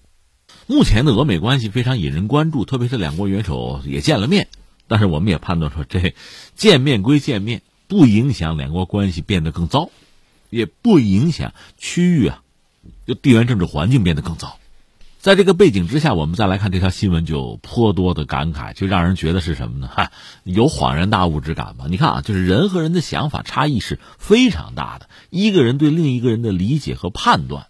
[0.68, 4.46] 目前的俄美关系非常引人关注，特别是两国元首也见了面，
[4.86, 6.14] 但是我们也判断说，这
[6.54, 9.90] 见面归见面，不影响两国关系变得更糟，
[10.50, 12.44] 也不影响区域啊，
[13.04, 14.58] 就地缘政治环境变得更糟。
[15.22, 19.86] 在这个背景之下，我们再来看这条新闻，就颇多的感慨，就让人觉得是什么呢？
[19.86, 20.10] 哈，
[20.42, 21.84] 有恍然大悟之感吧。
[21.88, 27.68] 你看啊，就是人和人的想法差异是非常大的，一个人对另一个人的理解和判断，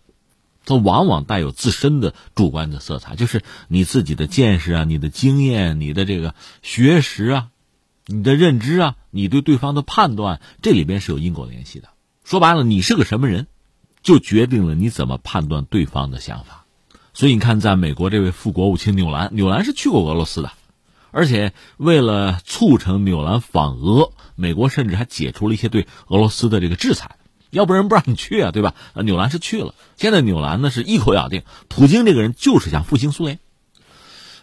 [0.65, 7.49] 它往往带有自身的主观的色彩，就是你自己的见识啊、你的经验、你的这个学识啊、
[8.07, 11.91] 你的认知啊、你对对方的判断，这里边是有因果联系的。
[12.25, 13.47] 说白了，你是个什么人，
[14.03, 16.62] 就决定了你怎么判断对方的想法。
[17.15, 20.51] 所以你看，在美国这位副国务卿纽兰，纽兰是去过俄罗斯的，
[21.11, 27.17] 而且为了促成纽兰访俄，美国甚至还解除了一些对俄罗斯的这个制裁，
[27.51, 28.75] 要不然不让你去啊，对吧？
[28.95, 29.75] 纽兰是去了。
[29.97, 33.39] 现在纽兰呢是一口咬定，普京这个人就是想复兴苏联，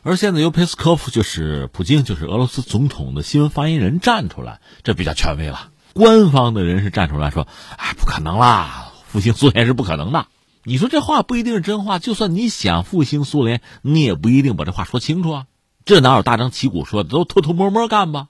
[0.04, 5.72] 而现在由佩斯科夫就是普京就是俄罗斯总统的新闻发言人站出来，这比较权威了。
[5.94, 7.48] 官方的人是站出来说
[7.78, 10.28] ：“哎，不可能啦，复兴苏联是不可能的。”
[10.70, 15.48] 你说这话不一定是真话，就算你想复兴苏联，你也不一定把这话说清楚啊。
[15.84, 17.10] 这哪有大张旗鼓说的？
[17.10, 18.28] 都偷偷摸摸干吧。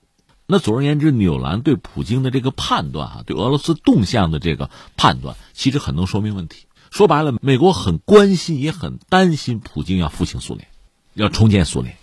[0.47, 6.67] 那总而言之，纽兰对普京的这个判断啊，对俄罗斯动向的这个判断，其实很能说明问题。
[6.91, 10.69] 说白了，美国很关心，也很担心普京要复兴苏联，
[11.15, 11.97] 要重建苏联。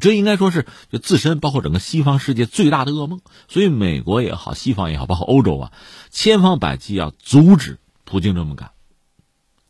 [0.00, 3.20] 这应该说是就自身包括整个西方世界最大的噩梦。
[3.46, 5.72] 所以，美国也好，西方也好，包括欧洲啊，
[6.10, 8.72] 千方百计要阻止普京这么干。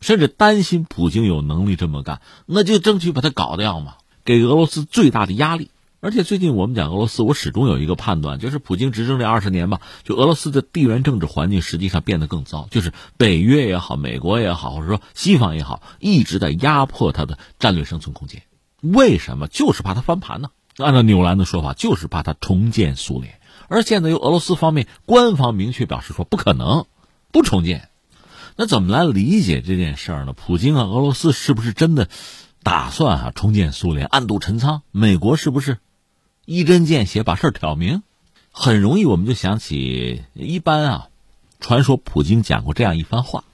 [0.01, 5.71] 甚至担心普京有能力这么干，那就争取把他搞掉嘛，给俄罗斯最大的压力。
[6.01, 18.43] 而且最近我们讲俄罗斯，我始终有一个判断，就是普京执政这二十年吧，就俄罗斯的地缘政治环境实际上变得更糟，就是北约也好，美国也好，或者说西方也好，一直在压迫他的战略生存空间。
[18.79, 19.49] 为什么？
[19.49, 20.51] 就是怕他翻盘呢？
[20.77, 23.37] 按照纽兰的说法，就是怕他重建苏联。
[23.67, 26.85] 而现在由俄罗斯方面官方明确表示说，不可能，
[27.33, 27.88] 不重建。
[28.61, 30.33] 那怎么来理解这件事儿呢？
[30.33, 32.09] 普京啊，俄罗斯是不是真的
[32.61, 34.81] 打算啊重建苏联，暗度陈仓？
[34.91, 35.77] 美国是不是
[36.43, 38.03] 一针见血把事儿挑明？
[38.51, 41.07] 很容易我们就想起一般啊，
[41.61, 43.45] 传说普京讲过这样一番话：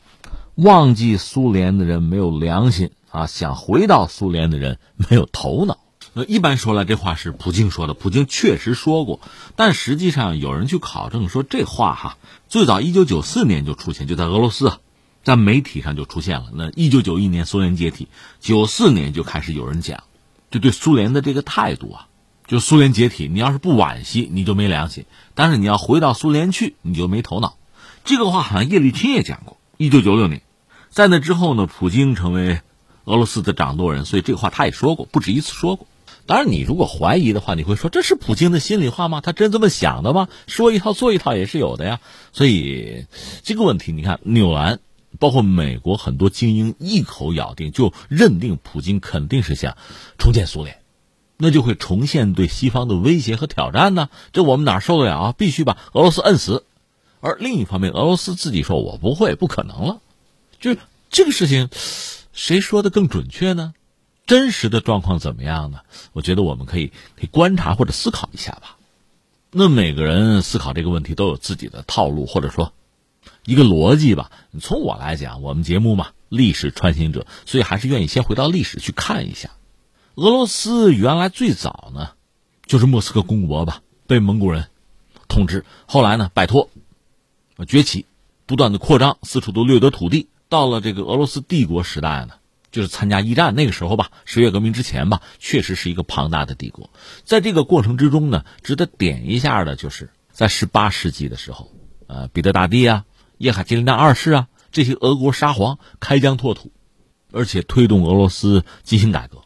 [0.55, 5.77] 忘记苏联的人没有良心啊，想回到苏联的人没有头脑。
[6.13, 9.19] 那一般说来，这话是普京说的，普京确实说过，
[9.55, 12.17] 但实际上有人去考证说这话哈，
[12.49, 14.79] 最早一九九四年就出现，就在俄罗斯啊。
[15.25, 16.51] 在媒体上就出现了。
[16.53, 18.07] 那一九九一年苏联解体，
[18.39, 20.03] 九四年就开始有人讲，
[20.51, 22.07] 就对苏联的这个态度啊，
[22.47, 27.57] 就苏联解体，你要是不惋惜，你就没良心；但是你要回到苏联去，你就没头脑。
[28.03, 29.57] 这个话好像叶利钦也讲过。
[29.77, 30.43] 一九九六年，
[30.91, 32.61] 在那之后呢，普京成为
[33.05, 35.87] 俄罗斯的掌舵人，所以这个话他也说过，不止一次说过。
[36.27, 39.21] 当然，你如果怀疑的话，你会说这是普京的心里话吗？
[39.21, 40.27] 他真这么想的吗？
[40.45, 41.99] 说一套做一套也是有的呀。
[42.31, 43.07] 所以
[43.41, 44.79] 这个问题，你看纽兰。
[45.15, 49.77] 包括美国很多精英一口咬定，就认定普京肯定是想
[50.17, 50.81] 重建苏联，
[51.37, 54.09] 那就会重现对西方的威胁和挑战呢。
[54.33, 55.35] 这我们哪受得了啊？
[55.37, 56.65] 必须把俄罗斯摁死。
[57.21, 60.01] 而另一方面，俄罗斯自己说我不会，不可能了。
[60.59, 60.77] 就是
[61.09, 61.69] 这个事情，
[62.33, 63.73] 谁说的更准确呢？
[64.27, 65.79] 真实的状况怎么样呢？
[66.13, 68.77] 我觉得我们可以可以观察或者思考一下吧。
[69.51, 72.73] 那每个人思考这个问题都有自己的套路，或者说。
[73.45, 79.51] 一个逻辑吧，从我来讲，我们节目嘛，历史穿行者，所以还是愿意先回到历史去看一下。
[80.15, 82.11] 俄罗斯原来最早呢，
[82.65, 84.67] 就是莫斯科公国吧，被蒙古人
[85.27, 86.69] 统治，后来呢摆脱，
[87.67, 88.05] 崛起，
[88.45, 90.29] 不断的扩张，四处都掠夺土地。
[90.47, 92.35] 到了这个俄罗斯帝国时代呢，
[92.71, 96.89] 就是参加一战那个时候吧，十月革命之前吧，确实是一个庞大的帝国。
[97.23, 101.71] 在这个过程之中呢，值得点一下的就是在十八世纪的时候，
[102.07, 103.05] 呃，彼得大帝啊。
[103.37, 106.71] 叶卡捷琳娜二世啊，这些俄国沙皇开疆拓土，
[107.31, 109.41] 而且推动俄罗斯进行改革，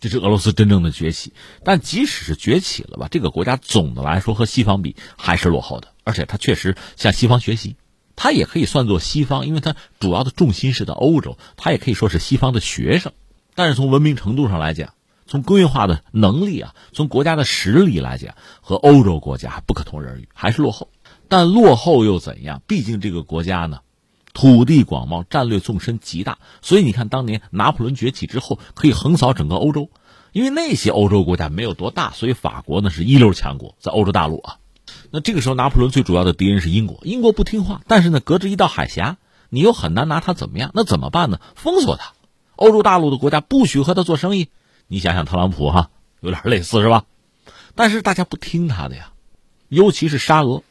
[0.00, 1.32] 这是俄罗斯真正的崛起。
[1.62, 7.76] 但即使是崛起了吧，这个国家总的来说和西方比还是落后的，而且它确实向西方学习，
[8.16, 13.12] 它也可以算作西方，因为它主要的重心是在欧洲，它也可以说是西方的学生。
[13.54, 14.94] 但是从文明程度上来讲，
[15.26, 20.88] 从工业化的能力啊，从国家的实力来讲，和欧洲国家不可同日而语，还是落后。
[21.32, 22.60] 但落后又怎样？
[22.66, 23.80] 毕竟这个国家呢，
[24.34, 29.88] 土地广袤，战略纵深极大，所以你看，当年拿破仑崛起之后，可以横扫整个欧洲。
[30.32, 34.58] 因为那些欧洲国家没有多大，所以法国呢是一流强国，在欧洲大陆啊。
[35.10, 39.16] 那这个时候，拿破仑最主要的敌人是英国，英国不听话，但是呢，隔着一道海峡，
[39.48, 40.70] 你又很难拿他怎么样。
[40.74, 41.40] 那怎么办呢？
[41.54, 42.12] 封锁他，
[42.56, 44.50] 欧洲大陆的国家不许和他做生意。
[44.86, 45.88] 你想想，特朗普哈，
[46.20, 47.06] 有点类似是吧？
[47.74, 49.12] 但是大家不听他的呀，
[49.70, 50.62] 尤其是沙俄。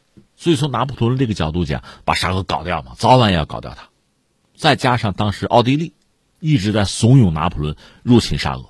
[0.42, 3.90] 所以从拿破仑这个角度讲，把沙俄搞掉嘛，早晚也要搞掉他。
[4.56, 5.94] 再加上当时奥地利
[6.40, 8.66] 一直在怂恿拿破仑入侵沙俄。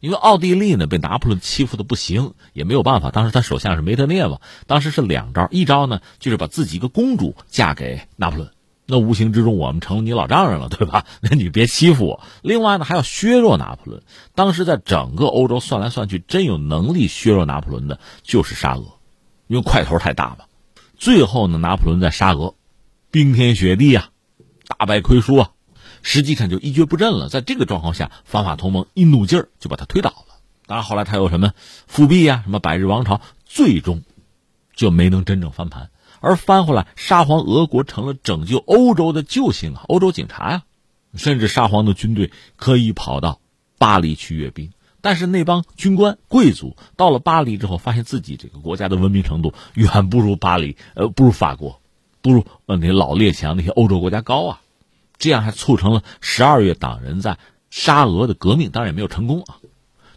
[0.00, 3.10] 因为奥地利呢被拿破仑欺负的不行，也没有办法。
[3.10, 8.50] 当时他首相是梅特涅嘛，当时是两招，一招呢就是把自己一个公主嫁给拿破仑，
[8.86, 11.04] 那无形之中我们成了你老丈人了，对吧？
[11.20, 12.22] 那你别欺负我。
[12.40, 14.02] 另外呢还要削弱拿破仑。
[14.34, 18.84] 当时在整个欧洲算来算去，真有能力削弱拿破仑的就是沙俄，
[19.46, 20.46] 因为块头太大嘛。
[21.02, 22.54] 最后呢，拿破仑在沙俄
[23.10, 24.10] 冰天雪地啊，
[24.68, 25.50] 大败亏输啊。
[26.00, 27.28] 实际上就一蹶不振了。
[27.28, 30.38] 在这个状况下，反法同盟一怒劲儿就把他推倒了。
[30.64, 31.54] 当然后来他有什么
[31.88, 34.04] 复辟呀，什么百日王朝，最终
[34.76, 35.90] 就没能真正翻盘。
[36.20, 40.62] 而翻回来，沙皇俄国成了拯救欧洲的救星啊，欧洲警察呀。
[41.16, 43.40] 甚至沙皇的军队可以跑到
[43.76, 44.70] 巴黎去阅兵。
[45.02, 51.82] 但是那帮军官贵族到了巴黎之后，发现自己这个国家的文明程度远不如巴黎，呃，不如法国，
[52.22, 54.60] 不如呃那老列强那些欧洲国家高啊。
[55.18, 57.38] 这样还促成了十二月党人在
[57.68, 59.58] 沙俄的革命，当然也没有成功啊。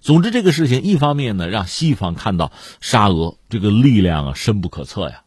[0.02, 5.24] 总之，这个事情一方面呢，让西方看到沙俄这个力量啊深不可测呀，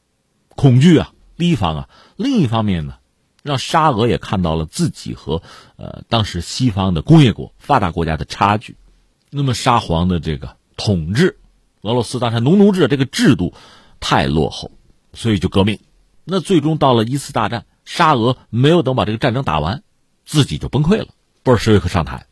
[0.55, 2.95] 恐惧啊，提防啊；另一方面呢，
[3.43, 5.43] 让沙俄也看到了自己和
[5.77, 8.77] 呃当时西方的工业国发达国家的差距。
[9.31, 11.39] 那么沙皇的这个统治，
[11.83, 13.55] 俄罗斯当时农奴制这个制度
[14.01, 14.70] 太落后，
[15.12, 15.79] 所以就革命。
[16.24, 17.64] 那最终到了一次大战。
[17.85, 19.83] 沙俄没有等把这个战争打完，
[20.26, 21.09] 自己就崩溃了。
[21.43, 22.26] 布尔什维克上台，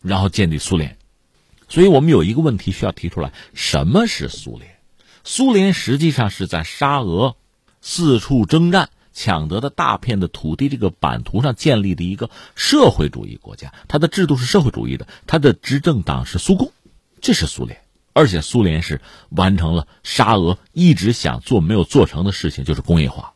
[0.00, 0.96] 然后建立苏联。
[1.68, 4.76] 所以我们有一个问题需要提出来：什么是苏联？
[5.24, 7.34] 苏联实际上是在沙俄
[7.80, 13.72] 四处征战抢得的大片的土地这个版图上建立的一个社会主义国家。
[13.88, 16.72] 它的制度是社会主义的，它的执政党是苏共，
[17.20, 17.80] 这是苏联。
[18.14, 19.00] 而且苏联是
[19.30, 23.32] 完成了沙俄一直想做没有做成的事情，就是工业化。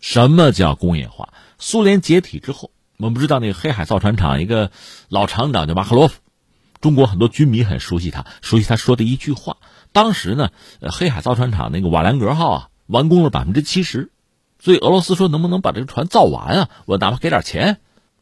[0.00, 1.32] 什么叫工业化？
[1.58, 4.70] 苏联解体之后，我们不知道那个黑海造船厂一个
[5.08, 6.20] 老厂长叫马克洛夫，
[6.80, 9.56] 中国很多军迷很熟悉他，熟悉他说的一句话。
[9.90, 10.50] 当时呢，
[10.80, 14.12] 黑海造船厂那个瓦良格号啊，完工了百分之七十，
[14.60, 16.68] 所以俄罗斯说能不能把这个船造完啊？
[16.86, 17.78] 我哪怕给点钱，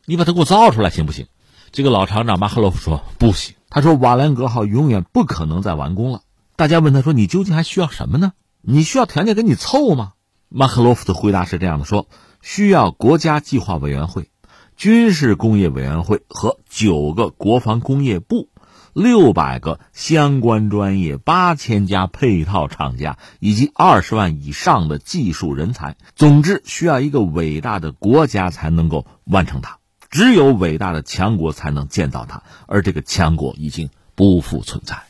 [0.07, 1.27] 你把它给我造出来行不行？
[1.71, 6.23] 这个老厂长马赫洛夫说不行，他说瓦良格号永远不可能再完工了。
[6.57, 8.33] 大家问他说你究竟还需要什么呢？
[8.63, 10.13] 你需要条件给你凑吗？
[10.49, 12.07] 马赫洛夫的回答是这样的：说
[12.41, 14.31] 需要国家计划委员会、
[14.77, 18.49] 军事工业委员会和九个国防工业部、
[18.99, 25.95] 六百个相关专业、八千家配套厂家以及二十万以上的技术人才。
[26.17, 29.79] 总之，需要一个伟大的国家才能够完成它。
[30.11, 35.05] 只有伟大的强国才能建造它，而这个强国已经不复存在。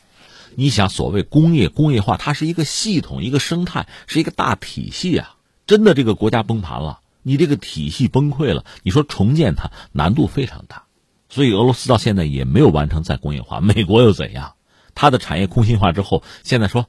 [0.53, 5.35] 你想，所谓工业工业化，它是一个系统、一个生态，是一个大体系啊。
[5.65, 10.83] 真的，这个国家崩盘了，你这个体系崩溃了，你说重建它难度非常大。
[11.29, 13.61] 所以俄罗斯到现在也没有完成再工业化。
[13.61, 14.55] 美国又怎样？
[14.95, 16.87] 它的产业空心化之后，现在说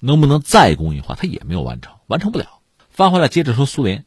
[0.00, 2.46] 能不能再工业化，它也没有完成，完成不了。
[2.90, 4.04] 翻回来接着说苏联，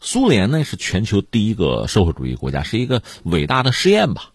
[0.00, 4.32] 苏联呢是全球第一个社会主义国家，是一个伟大的试验吧。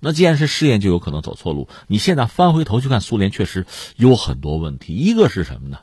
[0.00, 1.68] 那既然是试验，就有可能走错路。
[1.88, 3.66] 你现在翻回头去看苏联，确实
[3.96, 4.94] 有很多问题。
[4.94, 5.80] 一个是什么呢？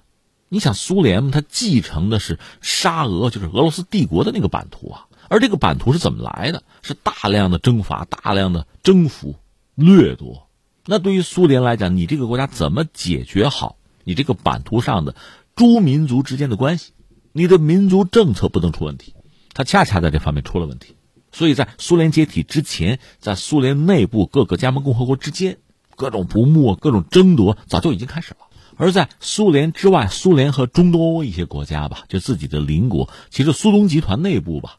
[0.48, 5.08] 你想，苏联它继承的是沙俄，就是俄罗斯帝国的那个版图啊。
[5.30, 6.64] 而这个版图是怎么来的？
[6.82, 9.36] 是大量的征伐、大量的征服、
[9.76, 10.50] 掠夺。
[10.86, 15.16] 那对于苏联来讲，你这个国家怎么解决好你这个版图上的
[15.56, 16.92] 诸民族之间的关系？
[17.32, 19.16] 你的民族政策不能出问题，
[19.54, 20.96] 它恰恰在这方面出了问题。
[21.32, 25.58] 所以在苏联解体之前，在苏联内部各个加盟共和国之间，
[25.98, 28.46] 各种不睦、各种争夺早就已经开始了。
[28.78, 34.78] 而在苏联之外，苏联和中东欧一些国家吧，就自己的邻国，其实苏东集团内部吧，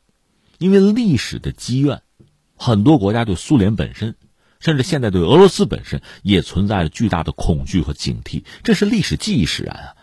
[0.58, 2.02] 因为历史的积怨，
[2.56, 4.14] 很多国家对苏联本身，
[4.60, 9.94] 甚至现在对俄罗斯本身，也存在着巨大的恐惧和警惕，这是历史记忆使然啊。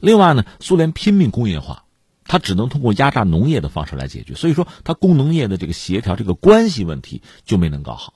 [0.00, 1.84] 另外呢，苏联拼命工业化，
[2.24, 4.34] 它只能通过压榨农业的方式来解决。
[4.34, 8.14] 所以说，它工农业的这个协调这个关系问题就没能搞好。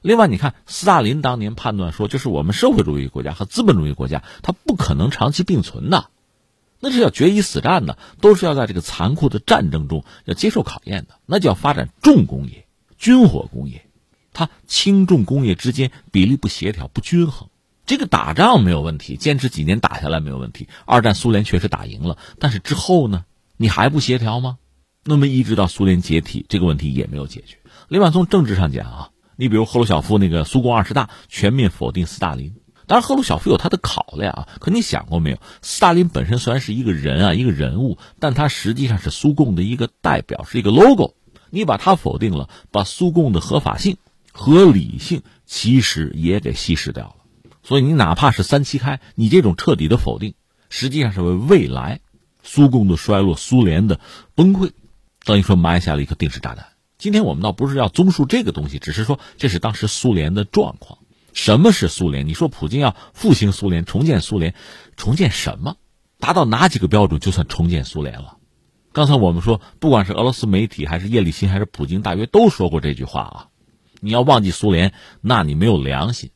[0.00, 6.08] 另外，你看斯大林当年判断说，就是我们社会主义国家和资本主义国家，它不可能长期并存的，
[6.80, 12.66] 那是要决一死战的，都是要在这个残酷的战争中要接受考验的，那就要发展重工业、
[12.98, 13.86] 军火工业，
[14.32, 17.48] 它轻重工业之间比例不协调、不均衡。
[17.86, 20.68] 这个打仗没有问题，坚持几年打下来没有问题。
[20.86, 23.24] 二战苏联确实打赢了，但是之后呢，
[23.56, 24.58] 你还不协调吗？
[25.04, 27.58] 那么一直到苏联解体，这个问题也没有解决。
[27.88, 29.10] 另外，从政治上讲啊。
[29.36, 32.56] 你比如赫鲁晓夫那个苏共二十大全面否定斯大林，
[32.90, 34.48] 当然赫鲁晓夫有他的考量啊。
[34.58, 35.38] 可你想过没有？
[35.62, 41.14] 斯大林本身虽然是一个人啊，一个人物，但他实际上是苏共的一个代表，是一个 logo。
[41.50, 43.96] 你把他否定了，把苏共的合法性、
[44.32, 47.14] 合理性其实也给稀释掉了。
[47.62, 50.34] 所以你哪怕是三七开，你这种彻底的否定，
[50.68, 52.00] 实际上是为未来
[52.42, 54.00] 苏共的衰落、苏联的
[54.34, 54.72] 崩溃，
[55.24, 56.66] 等于说埋下了一颗定时炸弹。
[56.98, 60.98] 今天我们倒不是要综述这个东西，只是说这是当时苏联的状况。
[61.32, 62.26] 什么是苏联？
[62.26, 64.54] 你说普京要复兴苏联、重建苏联，
[64.96, 65.76] 重建什么？
[66.18, 68.36] 达到哪几个标准就算重建苏联了？
[68.92, 73.48] 刚才我们说，不管是俄罗斯媒体，还是叶利钦，还是普京，大约都说过这句话啊。
[74.00, 76.30] 你要忘记苏联，那你没有良心。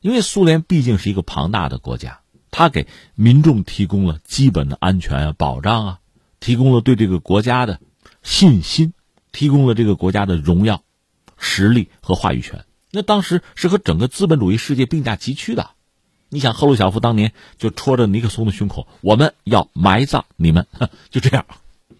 [0.00, 2.20] 因为苏联毕竟是一个庞大的国家，
[2.50, 5.98] 它给民众提供了基本的安全啊、保障啊，
[6.40, 7.80] 提供了对这个国家的
[8.22, 8.92] 信心。
[9.30, 10.82] 提供了这个国家的荣耀、
[11.36, 12.64] 实力和话语权。
[12.90, 15.70] 那当时是和整个资本主义世界并驾齐驱的。
[16.30, 20.66] 你想，赫鲁晓夫当年就戳着尼克松的胸口：“我们要埋葬你们。”
[21.10, 21.46] 就这样。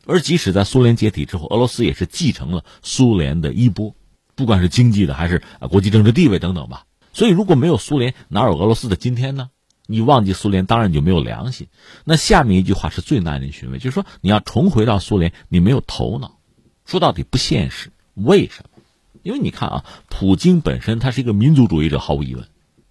[0.06, 3.94] 而即使在苏联解体之后，俄罗斯也是继承了苏联的衣钵，
[4.34, 6.84] 不管是经济的还是国际政治地位等等吧。
[7.14, 9.50] 所以，如果没有苏联，哪有俄罗斯的今天呢？
[9.86, 11.68] 你忘记苏联，当然你就没有良心。
[12.04, 16.38] 那下面一句话是最耐人寻味，就是说你要重回到苏联，你没有头脑。
[16.84, 18.67] 说到底不现实，为什么？
[19.22, 22.46] 因为你看啊，普京本身他是一个民族主义者，毫无疑问。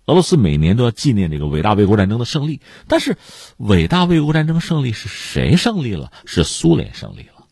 [0.06, 3.18] 俄罗斯每年都要纪念这个伟大卫国战争的胜利，但是
[3.58, 6.12] 伟大卫国战争胜利是谁胜利了？
[6.26, 7.46] 是苏联胜利了。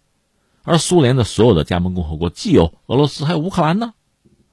[0.63, 3.93] 而苏联的所有的加盟共和国，既有俄罗斯，还有乌克兰呢，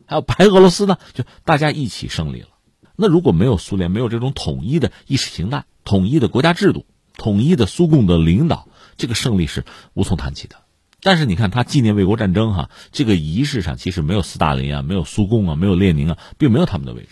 [0.05, 2.49] 还有白俄罗斯呢，就大家一起胜利了。
[2.97, 6.85] 那如果没有苏联，没有这种统一的意识形态、统一的国家制度、
[7.17, 8.67] 统一的苏共的领导，
[8.97, 9.65] 这个胜利是
[9.95, 10.57] 无从谈起的。
[11.03, 17.09] 但是你看，他纪念卫国战争哈，这个仪式上其实没有斯大林啊，没有苏共啊，没有列宁啊，并没有他们的位置。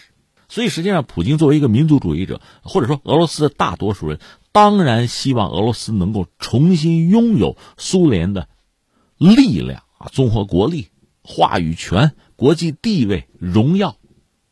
[0.48, 4.20] 所以实际上，普京作为一个民族主义者，或者说俄罗斯的大多数人，
[4.52, 8.48] 当然希望俄罗斯能够重新拥有苏联的
[9.18, 10.88] 力量啊，综合国力、
[11.22, 13.96] 话语权、国际地位、荣耀。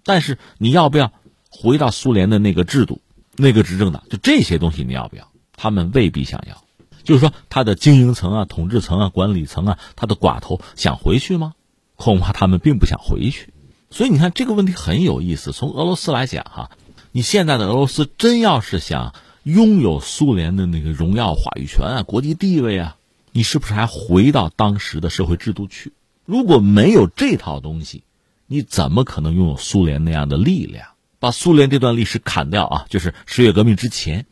[0.05, 1.13] 但是你要不要
[1.51, 3.01] 回到苏联的那个制度、
[3.37, 4.03] 那个执政党？
[4.11, 5.31] 就这些东西你要不要？
[5.57, 6.65] 他们未必想要。
[7.09, 11.55] 就是说，他的经营层啊、统治层啊、管理层啊，他的寡头想回去吗？
[11.97, 13.55] 恐怕他们并不想回去。
[13.89, 15.51] 所以你看这个问题很有意思。
[15.53, 16.71] 从俄罗斯来讲，哈，
[17.11, 22.99] 你现在的俄罗斯真要是想拥有苏联的那个荣耀、话语权啊、国际地位啊，
[23.33, 25.95] 你是不是还回到当时的社会制度去？
[26.27, 28.03] 如果没有这套东西，
[28.47, 30.89] 你怎么可能拥有苏联那样的力量？
[31.19, 34.27] 把苏联这段历史砍掉啊，就是十月革命之前。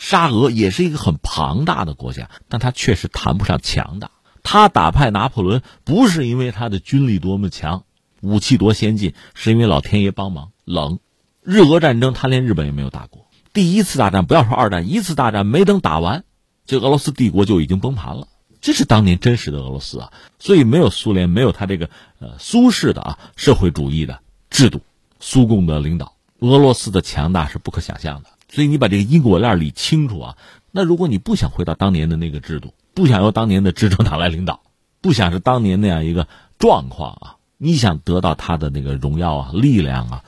[0.00, 4.10] 沙俄也是一个很庞大的国家，但它确实谈不上强大。
[4.42, 7.84] 他打败拿破仑不是因为他的军力多么强，
[8.22, 10.52] 武器多先进，是因为老天爷帮忙。
[10.64, 11.00] 冷，
[11.42, 13.26] 日俄战争他连日本也没有打过。
[13.52, 16.24] 第一次大战不要说二战，一次大战没等打完，
[16.64, 18.26] 这俄罗斯帝国就已经崩盘了。
[18.62, 20.12] 这是当年真实的俄罗斯啊！
[20.38, 24.80] 所以没有苏联，没有他这个呃苏式的啊社会主义的制度，
[25.18, 28.30] 苏共的领导，俄罗斯的强大是不可想象的。
[28.50, 30.36] 所以你把这个因果链理清楚啊！
[30.72, 34.60] 那如果你不想回到当年的那个制度，不想由当年的执政党来领导，
[35.00, 36.26] 不想是当年那样一个
[36.58, 40.24] 状况啊，你想得到他的那个荣耀啊、力量啊，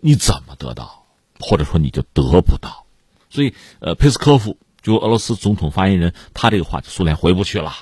[0.00, 1.04] 你怎么得到？
[1.40, 2.86] 或者说你就得不到。
[3.28, 7.72] 所以，呃，佩斯科夫就俄罗斯总统发言人，他这个话就，苏联回不去了，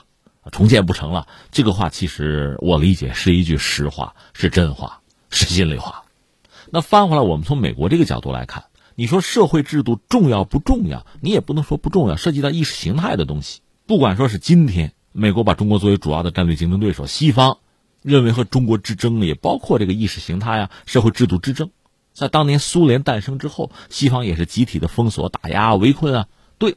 [0.51, 1.28] 重建不成了。
[1.53, 6.05] 这个话其实我理解是一句实话，是真话，是心里话。
[6.70, 8.64] 那翻回来，我们从美国这个角度来看。
[8.97, 11.05] 你说社会制度重要不重要？
[11.20, 13.61] 你也不能说不重要，涉及到意识形态的东西。
[13.86, 17.59] 不管说是今天美国把中国作为主要的战略竞争对手，西方
[18.03, 21.70] 认为和中国之争也包括这个意识形态啊、社会制度之争。
[22.12, 26.28] 在当年苏联诞生之后，西方也是集体的封锁、打压、围困啊，
[26.59, 26.76] 对，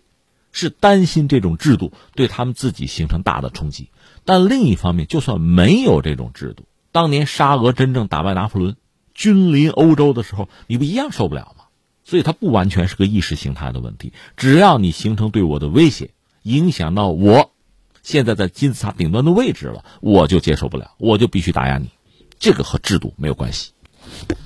[0.52, 3.90] 是担心这种制度对他们自己形成大的冲击。
[4.26, 8.76] 但另一方面，就算没有这种制度，当年沙俄真正打败拿破仑、
[9.14, 11.57] 君临欧洲的时候，你不一样受不了吗？
[12.08, 16.12] 所以它不完全是个意识形态的问题，只要你形成对我的威胁，
[16.44, 17.52] 影响到我
[18.02, 21.90] 现在在金字塔顶端的位置了，我就接受不了，我就必须打压你。
[22.40, 23.74] 这个和制度没有关系。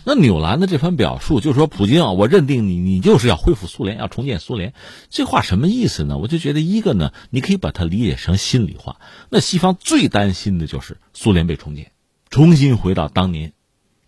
[0.03, 4.73] 那纽兰的这番表述，就是说普京啊，我认定你，你就是要恢复苏联，要重建苏联。
[5.11, 6.17] 这话什么意思呢？
[6.17, 8.99] 我就觉得一个呢，你可以把它理解成心里话。
[9.29, 11.91] 那西方最担心的就是苏联被重建，
[12.31, 13.53] 重新回到当年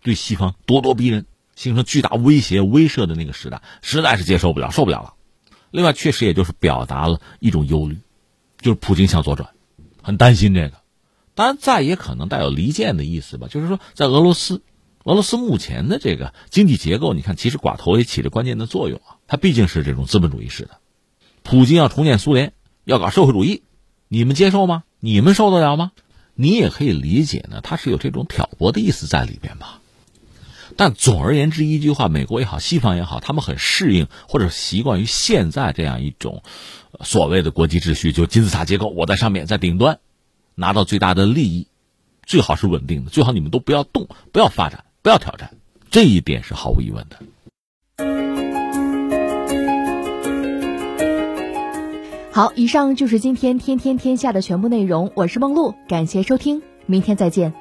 [0.02, 1.26] 对西方咄咄逼人、
[1.56, 5.14] 形成巨大威胁、威慑的那个时代，实在是接受不了，受不了了。
[5.70, 7.98] 另外，确实也就是表达了一种忧虑，
[8.60, 9.50] 就是普京向左转，
[10.02, 10.74] 很担心这个。
[11.34, 14.62] 当然，再也可能带有离间的意思吧，就是说在俄罗斯。
[15.02, 19.20] 俄罗斯目前的这个经济结构，你看，其实寡头也起着关键的作用啊。
[19.26, 20.78] 它毕竟是这种资本主义式的。
[21.42, 23.64] 普京要重建苏联，要搞社会主义，
[24.08, 24.84] 你们接受吗？
[25.00, 25.92] 你们受得了吗？
[26.34, 29.82] 你也可以理解呢，他是有这种挑拨的意思在里边吧。
[30.76, 36.42] 但总而言之，一句话，美国也好，西方也好，他们很适应或者习惯于现在这样一种
[37.02, 39.98] 所谓的国际秩序，就金字塔结构，我在上面，在顶端
[40.54, 41.66] 拿到最大的利益，
[42.24, 44.84] 最好是稳定的，最好你们都不要动，不要发展。
[45.02, 45.50] 不要挑战，
[45.90, 47.18] 这一点是毫无疑问的。
[52.32, 55.12] 好，以上就是今天天天天下的全部内容。
[55.14, 57.52] 我是梦露，感谢收听，明天再见。